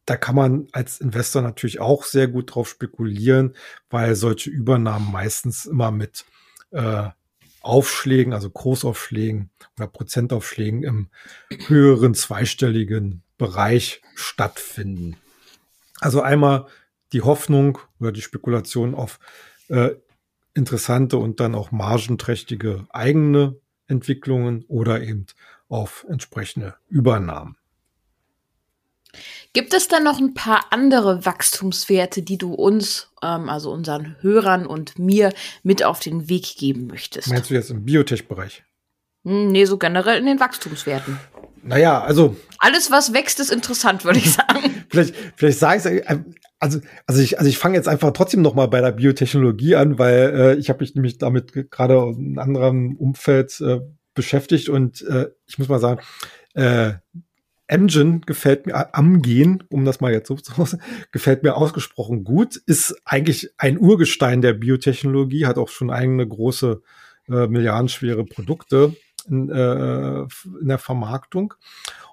da 0.05 0.15
kann 0.15 0.35
man 0.35 0.67
als 0.71 1.01
Investor 1.01 1.41
natürlich 1.41 1.79
auch 1.79 2.03
sehr 2.03 2.27
gut 2.27 2.53
drauf 2.53 2.69
spekulieren, 2.69 3.55
weil 3.89 4.15
solche 4.15 4.49
Übernahmen 4.49 5.11
meistens 5.11 5.65
immer 5.65 5.91
mit 5.91 6.25
äh, 6.71 7.09
Aufschlägen, 7.61 8.33
also 8.33 8.49
Großaufschlägen 8.49 9.49
oder 9.77 9.87
Prozentaufschlägen 9.87 10.83
im 10.83 11.09
höheren 11.67 12.13
zweistelligen 12.13 13.23
Bereich 13.39 14.03
stattfinden. 14.13 15.17
Also 15.99 16.21
einmal 16.21 16.67
die 17.11 17.21
Hoffnung 17.21 17.79
oder 17.99 18.11
die 18.11 18.21
Spekulation 18.21 18.93
auf 18.93 19.19
äh, 19.69 19.91
interessante 20.53 21.17
und 21.17 21.39
dann 21.39 21.55
auch 21.55 21.71
margenträchtige 21.71 22.85
eigene 22.91 23.55
Entwicklungen 23.87 24.63
oder 24.67 25.01
eben 25.01 25.25
auf 25.67 26.05
entsprechende 26.07 26.75
Übernahmen. 26.87 27.57
Gibt 29.55 29.73
es 29.73 29.87
dann 29.87 30.03
noch 30.03 30.19
ein 30.19 30.33
paar 30.33 30.65
andere 30.71 31.25
Wachstumswerte, 31.25 32.21
die 32.21 32.37
du 32.37 32.53
uns, 32.53 33.07
ähm, 33.23 33.47
also 33.47 33.71
unseren 33.71 34.17
Hörern 34.19 34.67
und 34.67 34.99
mir 34.99 35.31
mit 35.63 35.81
auf 35.81 36.01
den 36.01 36.27
Weg 36.27 36.57
geben 36.57 36.87
möchtest? 36.87 37.29
Meinst 37.29 37.49
du 37.49 37.53
jetzt 37.53 37.71
im 37.71 37.85
Biotech-Bereich? 37.85 38.65
Hm, 39.23 39.53
nee, 39.53 39.63
so 39.63 39.77
generell 39.77 40.19
in 40.19 40.25
den 40.25 40.41
Wachstumswerten. 40.41 41.17
Naja, 41.63 42.03
also. 42.03 42.35
Alles, 42.59 42.91
was 42.91 43.13
wächst, 43.13 43.39
ist 43.39 43.49
interessant, 43.49 44.03
würde 44.03 44.19
ich 44.19 44.33
sagen. 44.33 44.83
vielleicht, 44.89 45.15
vielleicht 45.37 45.59
sage 45.59 45.79
ich 45.79 46.05
es 46.05 46.17
also, 46.59 46.81
also 47.07 47.21
ich, 47.21 47.39
also 47.39 47.49
ich 47.49 47.57
fange 47.57 47.77
jetzt 47.77 47.87
einfach 47.87 48.11
trotzdem 48.11 48.41
noch 48.41 48.55
mal 48.55 48.67
bei 48.67 48.81
der 48.81 48.91
Biotechnologie 48.91 49.77
an, 49.77 49.97
weil 49.97 50.33
äh, 50.35 50.55
ich 50.55 50.67
habe 50.67 50.79
mich 50.81 50.95
nämlich 50.95 51.17
damit 51.17 51.53
gerade 51.71 51.93
in 52.17 52.37
einem 52.37 52.57
anderen 52.57 52.97
Umfeld 52.97 53.61
äh, 53.61 53.79
beschäftigt 54.13 54.67
und 54.67 55.01
äh, 55.03 55.27
ich 55.45 55.57
muss 55.59 55.69
mal 55.69 55.79
sagen, 55.79 56.01
äh, 56.55 56.95
Engine 57.67 58.19
gefällt 58.19 58.65
mir, 58.65 58.95
Amgen, 58.95 59.63
um 59.69 59.85
das 59.85 59.99
mal 59.99 60.11
jetzt 60.11 60.27
so 60.27 60.35
zu 60.35 60.53
sagen, 60.53 60.81
gefällt 61.11 61.43
mir 61.43 61.55
ausgesprochen 61.55 62.23
gut, 62.23 62.57
ist 62.65 62.95
eigentlich 63.05 63.51
ein 63.57 63.79
Urgestein 63.79 64.41
der 64.41 64.53
Biotechnologie, 64.53 65.45
hat 65.45 65.57
auch 65.57 65.69
schon 65.69 65.89
eigene 65.89 66.27
große 66.27 66.81
äh, 67.29 67.47
milliardenschwere 67.47 68.25
Produkte 68.25 68.95
in, 69.27 69.49
äh, 69.49 70.21
in 70.61 70.67
der 70.67 70.77
Vermarktung 70.77 71.55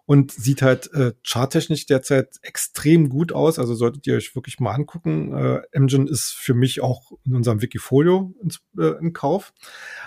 und 0.07 0.33
sieht 0.33 0.63
halt 0.63 0.93
äh, 0.95 1.13
charttechnisch 1.23 1.87
derzeit 1.87 2.37
extrem 2.43 3.09
gut 3.09 3.33
aus. 3.33 3.59
Also 3.59 3.75
solltet 3.75 4.07
ihr 4.07 4.17
euch 4.17 4.35
wirklich 4.35 4.59
mal 4.59 4.73
angucken. 4.73 5.33
Äh, 5.33 5.63
Engine 5.73 6.09
ist 6.09 6.33
für 6.33 6.55
mich 6.55 6.81
auch 6.81 7.13
in 7.25 7.37
unserem 7.37 7.63
Wikifolio 7.63 8.35
ins, 8.43 8.61
äh, 8.79 8.99
in 9.01 9.13
Kauf. 9.13 9.53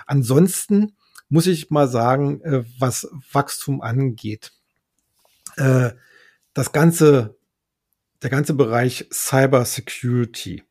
Ansonsten 0.05 0.95
muss 1.29 1.47
ich 1.47 1.69
mal 1.69 1.87
sagen, 1.87 2.41
äh, 2.41 2.63
was 2.77 3.09
Wachstum 3.31 3.81
angeht. 3.81 4.51
Äh, 5.57 5.91
das 6.53 6.71
ganze, 6.71 7.37
der 8.23 8.29
ganze 8.29 8.53
Bereich 8.53 9.07
Cyber 9.11 9.65
Security 9.65 10.63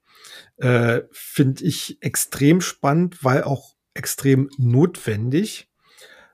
äh, 0.57 1.03
finde 1.13 1.65
ich 1.65 1.99
extrem 2.01 2.61
spannend, 2.61 3.23
weil 3.23 3.43
auch 3.45 3.75
extrem 3.95 4.51
notwendig. 4.59 5.69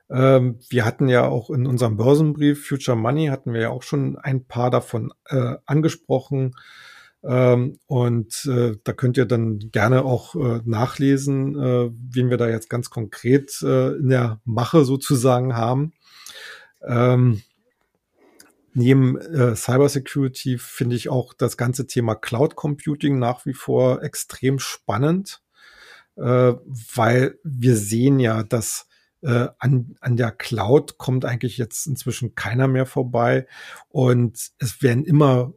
Ähm, 0.09 0.59
wir 0.69 0.85
hatten 0.85 1.07
ja 1.07 1.27
auch 1.27 1.49
in 1.49 1.65
unserem 1.65 1.97
Börsenbrief 1.97 2.67
Future 2.67 2.97
Money 2.97 3.27
hatten 3.27 3.53
wir 3.53 3.61
ja 3.61 3.69
auch 3.69 3.83
schon 3.83 4.17
ein 4.17 4.45
paar 4.45 4.69
davon 4.69 5.13
äh, 5.25 5.55
angesprochen. 5.65 6.55
Ähm, 7.23 7.77
und 7.85 8.45
äh, 8.45 8.77
da 8.83 8.93
könnt 8.93 9.17
ihr 9.17 9.25
dann 9.25 9.59
gerne 9.71 10.03
auch 10.03 10.35
äh, 10.35 10.61
nachlesen, 10.65 11.55
äh, 11.55 11.91
wen 11.93 12.29
wir 12.29 12.37
da 12.37 12.49
jetzt 12.49 12.69
ganz 12.69 12.89
konkret 12.89 13.61
äh, 13.61 13.93
in 13.93 14.09
der 14.09 14.41
Mache 14.43 14.83
sozusagen 14.85 15.55
haben. 15.55 15.93
Ähm, 16.83 17.43
neben 18.73 19.17
äh, 19.17 19.55
Cybersecurity 19.55 20.57
finde 20.57 20.95
ich 20.95 21.09
auch 21.09 21.33
das 21.33 21.57
ganze 21.57 21.87
Thema 21.87 22.15
Cloud 22.15 22.55
Computing 22.55 23.19
nach 23.19 23.45
wie 23.45 23.53
vor 23.53 24.03
extrem 24.03 24.59
spannend, 24.59 25.41
äh, 26.15 26.53
weil 26.95 27.39
wir 27.43 27.75
sehen 27.75 28.19
ja, 28.19 28.43
dass 28.43 28.87
äh, 29.21 29.49
an, 29.59 29.95
an 29.99 30.17
der 30.17 30.31
Cloud 30.31 30.97
kommt 30.97 31.25
eigentlich 31.25 31.57
jetzt 31.57 31.85
inzwischen 31.87 32.35
keiner 32.35 32.67
mehr 32.67 32.85
vorbei 32.85 33.47
und 33.89 34.51
es 34.59 34.81
werden 34.81 35.05
immer 35.05 35.53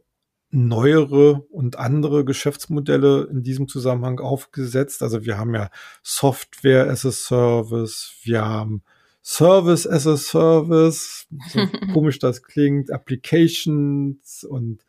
neuere 0.51 1.41
und 1.49 1.77
andere 1.77 2.23
Geschäftsmodelle 2.23 3.27
in 3.29 3.43
diesem 3.43 3.67
Zusammenhang 3.67 4.19
aufgesetzt. 4.19 5.03
Also 5.03 5.25
wir 5.25 5.37
haben 5.37 5.53
ja 5.53 5.69
Software 6.01 6.89
as 6.89 7.05
a 7.05 7.11
Service, 7.11 8.13
wir 8.23 8.45
haben 8.45 8.83
Service 9.27 9.87
as 9.87 10.05
a 10.05 10.17
Service, 10.17 11.25
so 11.49 11.65
komisch 11.93 12.19
das 12.19 12.43
klingt, 12.43 12.91
Applications 12.91 14.43
und 14.43 14.85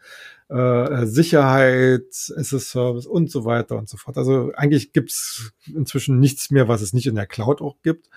äh, 0.50 1.06
Sicherheit 1.06 2.04
as 2.36 2.52
a 2.52 2.58
Service 2.58 3.06
und 3.06 3.30
so 3.30 3.46
weiter 3.46 3.78
und 3.78 3.88
so 3.88 3.96
fort. 3.96 4.18
Also 4.18 4.52
eigentlich 4.54 4.92
gibt's 4.92 5.54
inzwischen 5.74 6.20
nichts 6.20 6.50
mehr, 6.50 6.68
was 6.68 6.82
es 6.82 6.92
nicht 6.92 7.06
in 7.06 7.14
der 7.14 7.26
Cloud 7.26 7.62
auch 7.62 7.76
gibt. 7.82 8.10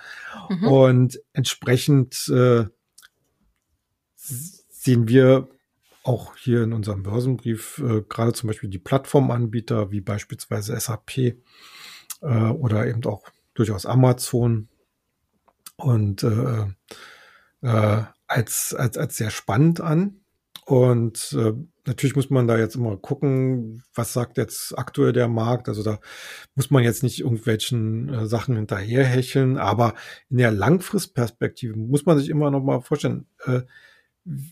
Mhm. 0.50 0.68
Und 0.68 1.22
entsprechend 1.32 2.28
äh, 2.28 2.66
sehen 4.18 5.08
wir 5.08 5.48
auch 6.04 6.36
hier 6.36 6.64
in 6.64 6.74
unserem 6.74 7.02
Börsenbrief 7.02 7.78
äh, 7.78 8.02
gerade 8.02 8.34
zum 8.34 8.48
Beispiel 8.48 8.70
die 8.70 8.78
Plattformanbieter 8.78 9.90
wie 9.92 10.02
beispielsweise 10.02 10.78
SAP 10.78 11.18
äh, 11.18 11.36
oder 12.22 12.88
eben 12.88 13.06
auch 13.06 13.24
durchaus 13.54 13.86
Amazon 13.86 14.68
und 15.80 16.24
äh, 16.24 16.66
äh, 17.62 18.04
als, 18.28 18.74
als, 18.74 18.98
als 18.98 19.18
sehr 19.18 19.32
spannend 19.32 19.82
an. 19.82 20.22
Und 20.66 21.34
äh, 21.34 21.54
natürlich 21.88 22.16
muss 22.16 22.30
man 22.30 22.48
da 22.48 22.60
jetzt 22.60 22.76
immer 22.76 22.96
gucken, 22.96 23.82
was 23.96 24.14
sagt 24.14 24.38
jetzt 24.38 24.78
aktuell 24.78 25.14
der 25.14 25.28
Markt. 25.28 25.68
Also 25.68 25.82
da 25.82 26.00
muss 26.54 26.70
man 26.70 26.84
jetzt 26.84 27.02
nicht 27.02 27.22
irgendwelchen 27.22 28.10
äh, 28.10 28.28
Sachen 28.28 28.56
hinterherhecheln, 28.56 29.58
aber 29.58 29.96
in 30.30 30.38
der 30.38 30.52
Langfristperspektive 30.52 31.76
muss 31.76 32.06
man 32.06 32.20
sich 32.20 32.30
immer 32.30 32.52
noch 32.52 32.64
mal 32.64 32.82
vorstellen, 32.82 33.26
äh, 33.46 33.62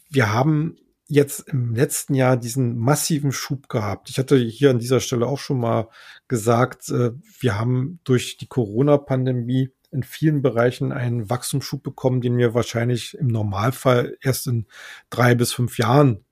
wir 0.10 0.34
haben 0.34 0.78
jetzt 1.08 1.48
im 1.50 1.76
letzten 1.76 2.16
Jahr 2.16 2.36
diesen 2.36 2.78
massiven 2.78 3.32
Schub 3.32 3.70
gehabt. 3.70 4.10
Ich 4.10 4.18
hatte 4.18 4.38
hier 4.38 4.72
an 4.72 4.80
dieser 4.80 5.00
Stelle 5.00 5.28
auch 5.28 5.40
schon 5.40 5.60
mal 5.60 5.88
gesagt, 6.28 6.90
äh, 6.90 7.12
wir 7.40 7.60
haben 7.60 8.00
durch 8.04 8.38
die 8.38 8.48
Corona-Pandemie 8.48 9.70
in 9.98 10.04
vielen 10.04 10.44
Bereichen 10.44 10.92
einen 10.92 11.28
Wachstumsschub 11.28 11.82
bekommen, 11.82 12.22
den 12.22 12.38
wir 12.38 12.54
wahrscheinlich 12.54 13.18
im 13.18 13.28
Normalfall 13.28 14.16
erst 14.22 14.46
in 14.46 14.68
drei 15.10 15.34
bis 15.34 15.52
fünf 15.52 15.80
Jahren 15.80 16.24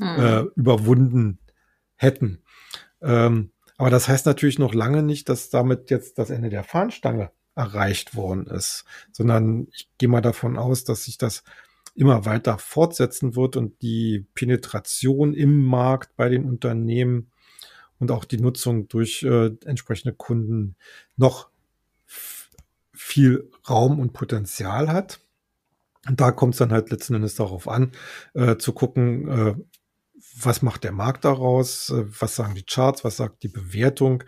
mhm. 0.00 0.06
äh, 0.18 0.40
überwunden 0.56 1.38
hätten. 1.94 2.42
Ähm, 3.02 3.50
aber 3.76 3.90
das 3.90 4.08
heißt 4.08 4.24
natürlich 4.24 4.58
noch 4.58 4.72
lange 4.72 5.02
nicht, 5.02 5.28
dass 5.28 5.50
damit 5.50 5.90
jetzt 5.90 6.18
das 6.18 6.30
Ende 6.30 6.48
der 6.48 6.64
Fahnenstange 6.64 7.32
erreicht 7.54 8.16
worden 8.16 8.46
ist, 8.46 8.84
sondern 9.12 9.68
ich 9.74 9.90
gehe 9.98 10.08
mal 10.08 10.22
davon 10.22 10.56
aus, 10.56 10.84
dass 10.84 11.04
sich 11.04 11.18
das 11.18 11.44
immer 11.94 12.24
weiter 12.24 12.56
fortsetzen 12.56 13.36
wird 13.36 13.58
und 13.58 13.82
die 13.82 14.26
Penetration 14.34 15.34
im 15.34 15.66
Markt 15.66 16.16
bei 16.16 16.30
den 16.30 16.46
Unternehmen 16.46 17.30
und 17.98 18.10
auch 18.10 18.24
die 18.24 18.38
Nutzung 18.38 18.88
durch 18.88 19.22
äh, 19.22 19.50
entsprechende 19.66 20.14
Kunden 20.14 20.76
noch 21.16 21.51
viel 22.92 23.50
Raum 23.68 23.98
und 23.98 24.12
Potenzial 24.12 24.92
hat. 24.92 25.20
Und 26.08 26.20
da 26.20 26.32
kommt 26.32 26.54
es 26.54 26.58
dann 26.58 26.72
halt 26.72 26.90
letzten 26.90 27.14
Endes 27.14 27.36
darauf 27.36 27.68
an, 27.68 27.92
äh, 28.34 28.56
zu 28.56 28.72
gucken, 28.72 29.28
äh, 29.28 29.54
was 30.40 30.62
macht 30.62 30.84
der 30.84 30.92
Markt 30.92 31.24
daraus, 31.24 31.90
äh, 31.90 32.04
was 32.18 32.36
sagen 32.36 32.54
die 32.54 32.64
Charts, 32.64 33.04
was 33.04 33.16
sagt 33.16 33.42
die 33.42 33.48
Bewertung. 33.48 34.24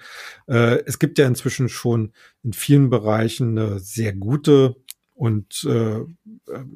Äh, 0.47 0.85
es 0.87 0.99
gibt 0.99 1.19
ja 1.19 1.27
inzwischen 1.27 1.69
schon 1.69 2.13
in 2.43 2.53
vielen 2.53 2.91
Bereichen 2.91 3.59
eine 3.59 3.81
sehr 3.81 4.13
gute 4.13 4.77
und 5.15 5.65
äh, 5.65 5.99
äh 5.99 6.05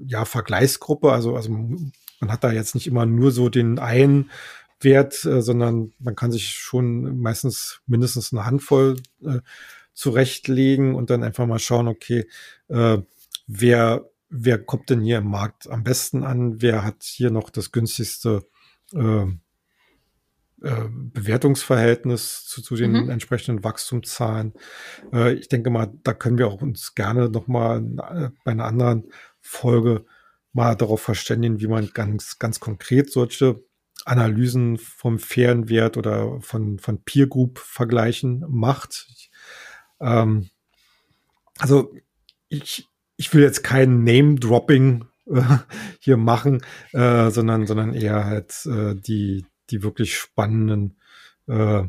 ja 0.07 0.24
Vergleichsgruppe. 0.24 1.12
Also, 1.12 1.37
also 1.37 1.51
man 1.51 1.92
hat 2.33 2.42
da 2.42 2.51
jetzt 2.51 2.74
nicht 2.74 2.87
immer 2.87 3.07
nur 3.07 3.31
so 3.31 3.48
den 3.48 3.79
einen 3.79 4.31
Wert, 4.81 5.14
sondern 5.14 5.92
man 5.98 6.14
kann 6.14 6.31
sich 6.31 6.51
schon 6.51 7.18
meistens 7.18 7.81
mindestens 7.87 8.33
eine 8.33 8.46
Handvoll 8.46 8.96
zurechtlegen 9.98 10.94
und 10.94 11.11
dann 11.11 11.24
einfach 11.24 11.44
mal 11.44 11.58
schauen, 11.58 11.88
okay, 11.88 12.28
äh, 12.68 12.98
wer, 13.48 14.08
wer 14.28 14.58
kommt 14.58 14.90
denn 14.90 15.00
hier 15.00 15.18
im 15.18 15.28
Markt 15.28 15.68
am 15.68 15.82
besten 15.82 16.22
an? 16.22 16.62
Wer 16.62 16.84
hat 16.84 17.02
hier 17.02 17.32
noch 17.32 17.50
das 17.50 17.72
günstigste 17.72 18.46
äh, 18.94 19.26
äh, 20.62 20.88
Bewertungsverhältnis 20.88 22.46
zu, 22.46 22.62
zu 22.62 22.76
den 22.76 22.92
mhm. 22.92 23.11
entsprechenden 23.11 23.64
Wachstumszahlen. 23.64 24.54
Äh, 25.12 25.32
ich 25.32 25.48
denke 25.48 25.70
mal, 25.70 25.92
da 26.04 26.14
können 26.14 26.38
wir 26.38 26.46
auch 26.46 26.62
uns 26.62 26.94
gerne 26.94 27.28
noch 27.28 27.48
mal 27.48 27.78
äh, 27.80 28.30
bei 28.44 28.52
einer 28.52 28.66
anderen 28.66 29.11
Folge 29.40 30.04
mal 30.52 30.76
darauf 30.76 31.02
verständigen, 31.02 31.61
wie 31.61 31.66
man 31.66 31.90
ganz, 31.92 32.38
ganz 32.38 32.61
konkret 32.61 33.11
solche 33.11 33.64
Analysen 34.04 34.78
vom 34.78 35.18
fairen 35.18 35.68
Wert 35.68 35.96
oder 35.96 36.40
von, 36.40 36.78
von 36.78 37.02
Peer 37.02 37.26
Group 37.26 37.58
Vergleichen 37.58 38.44
macht. 38.48 39.08
Ich 39.11 39.28
ähm, 40.00 40.48
also 41.58 41.94
ich, 42.48 42.88
ich 43.16 43.32
will 43.34 43.42
jetzt 43.42 43.62
kein 43.62 44.04
Name-Dropping 44.04 45.04
äh, 45.26 45.42
hier 46.00 46.16
machen, 46.16 46.62
äh, 46.92 47.30
sondern, 47.30 47.66
sondern 47.66 47.94
eher 47.94 48.24
halt 48.24 48.66
äh, 48.66 48.94
die, 48.94 49.46
die 49.70 49.82
wirklich 49.82 50.16
spannenden 50.16 50.98
äh, 51.46 51.84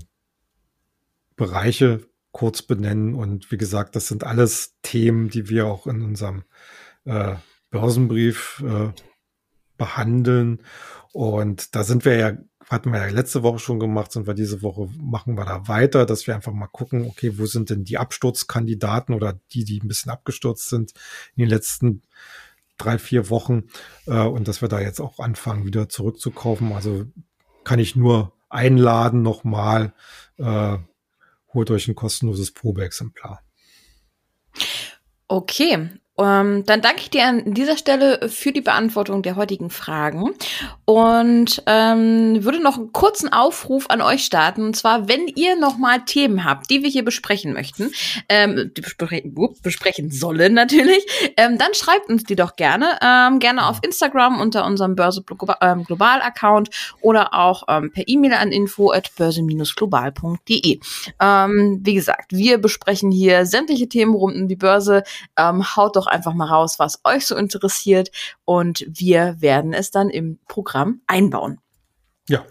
Bereiche 1.35 2.05
kurz 2.31 2.61
benennen. 2.61 3.15
Und 3.15 3.51
wie 3.51 3.57
gesagt, 3.57 3.95
das 3.95 4.07
sind 4.07 4.23
alles 4.23 4.75
Themen, 4.81 5.29
die 5.29 5.49
wir 5.49 5.67
auch 5.67 5.87
in 5.87 6.01
unserem 6.01 6.43
äh, 7.05 7.35
Börsenbrief 7.69 8.63
äh, 8.65 8.91
behandeln. 9.77 10.61
Und 11.13 11.75
da 11.75 11.83
sind 11.83 12.05
wir 12.05 12.15
ja 12.15 12.37
hatten 12.69 12.93
wir 12.93 12.99
ja 12.99 13.07
letzte 13.07 13.41
Woche 13.41 13.57
schon 13.57 13.79
gemacht, 13.79 14.11
sind 14.11 14.27
wir 14.27 14.35
diese 14.35 14.61
Woche, 14.61 14.89
machen 14.99 15.35
wir 15.35 15.43
da 15.43 15.67
weiter, 15.67 16.05
dass 16.05 16.27
wir 16.27 16.35
einfach 16.35 16.53
mal 16.53 16.67
gucken, 16.67 17.07
okay, 17.07 17.37
wo 17.39 17.47
sind 17.47 17.71
denn 17.71 17.83
die 17.83 17.97
Absturzkandidaten 17.97 19.15
oder 19.15 19.39
die, 19.51 19.63
die 19.63 19.81
ein 19.81 19.87
bisschen 19.87 20.11
abgestürzt 20.11 20.69
sind 20.69 20.93
in 21.35 21.41
den 21.41 21.49
letzten 21.49 22.03
drei, 22.77 22.99
vier 22.99 23.29
Wochen 23.29 23.63
äh, 24.05 24.21
und 24.21 24.47
dass 24.47 24.61
wir 24.61 24.69
da 24.69 24.79
jetzt 24.79 24.99
auch 24.99 25.19
anfangen, 25.19 25.65
wieder 25.65 25.89
zurückzukaufen. 25.89 26.71
Also 26.71 27.05
kann 27.63 27.79
ich 27.79 27.95
nur 27.95 28.33
einladen 28.49 29.23
nochmal, 29.23 29.93
äh, 30.37 30.77
holt 31.53 31.71
euch 31.71 31.87
ein 31.87 31.95
kostenloses 31.95 32.51
Probeexemplar. 32.51 33.41
Okay, 35.27 35.89
ähm, 36.19 36.65
dann 36.65 36.82
danke 36.82 37.01
ich 37.01 37.10
dir 37.10 37.25
an 37.25 37.53
dieser 37.53 37.77
Stelle 37.77 38.29
für 38.29 38.51
die 38.51 38.62
Beantwortung 38.62 39.21
der 39.21 39.36
heutigen 39.36 39.69
Fragen 39.69 40.34
und 40.85 41.63
ähm, 41.65 42.43
würde 42.43 42.62
noch 42.62 42.77
einen 42.77 42.91
kurzen 42.91 43.31
Aufruf 43.31 43.89
an 43.89 44.02
euch 44.02 44.25
starten. 44.25 44.63
Und 44.63 44.75
zwar, 44.75 45.08
wenn 45.08 45.27
ihr 45.27 45.56
noch 45.56 45.77
mal 45.77 46.00
Themen 46.06 46.43
habt, 46.43 46.69
die 46.69 46.83
wir 46.83 46.89
hier 46.89 47.06
besprechen 47.06 47.54
möchten, 47.54 47.91
ähm, 48.27 48.71
besprechen, 48.73 49.35
besprechen 49.62 50.12
sollen 50.12 50.54
natürlich, 50.54 51.06
ähm, 51.37 51.58
dann 51.58 51.73
schreibt 51.73 52.10
uns 52.10 52.23
die 52.23 52.35
doch 52.35 52.56
gerne. 52.56 52.98
Ähm, 53.02 53.39
gerne 53.39 53.67
auf 53.67 53.79
Instagram 53.83 54.41
unter 54.41 54.65
unserem 54.65 54.96
Börse 54.96 55.23
ähm, 55.62 55.83
Global 55.83 56.21
Account 56.21 56.69
oder 57.02 57.33
auch 57.33 57.63
ähm, 57.67 57.91
per 57.91 58.08
E-Mail 58.08 58.33
an 58.33 58.52
info 58.52 58.91
at 58.91 59.12
börse-global.de. 59.15 60.79
Ähm, 61.19 61.79
wie 61.83 61.93
gesagt, 61.93 62.31
wir 62.31 62.58
besprechen 62.58 63.12
hier 63.12 63.46
sämtliche 63.46 63.87
Themen 63.87 64.13
rund 64.13 64.35
um 64.35 64.48
die 64.48 64.56
Börse. 64.56 65.04
Ähm, 65.37 65.75
haut 65.75 65.96
doch 65.96 66.08
einfach 66.10 66.33
mal 66.33 66.47
raus, 66.47 66.79
was 66.79 67.01
euch 67.03 67.25
so 67.25 67.35
interessiert 67.35 68.12
und 68.45 68.85
wir 68.87 69.37
werden 69.39 69.73
es 69.73 69.91
dann 69.91 70.10
im 70.10 70.39
Programm 70.47 71.01
einbauen. 71.07 71.60
Ja. 72.27 72.45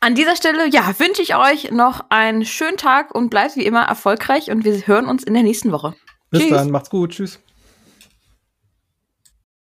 An 0.00 0.14
dieser 0.14 0.34
Stelle, 0.34 0.68
ja, 0.68 0.98
wünsche 0.98 1.22
ich 1.22 1.36
euch 1.36 1.70
noch 1.70 2.06
einen 2.08 2.44
schönen 2.44 2.76
Tag 2.76 3.14
und 3.14 3.30
bleibt 3.30 3.56
wie 3.56 3.64
immer 3.64 3.82
erfolgreich 3.82 4.50
und 4.50 4.64
wir 4.64 4.86
hören 4.86 5.06
uns 5.06 5.22
in 5.22 5.34
der 5.34 5.44
nächsten 5.44 5.70
Woche. 5.70 5.94
Bis 6.30 6.40
Tschüss. 6.40 6.50
dann, 6.50 6.70
macht's 6.70 6.90
gut. 6.90 7.12
Tschüss. 7.12 7.38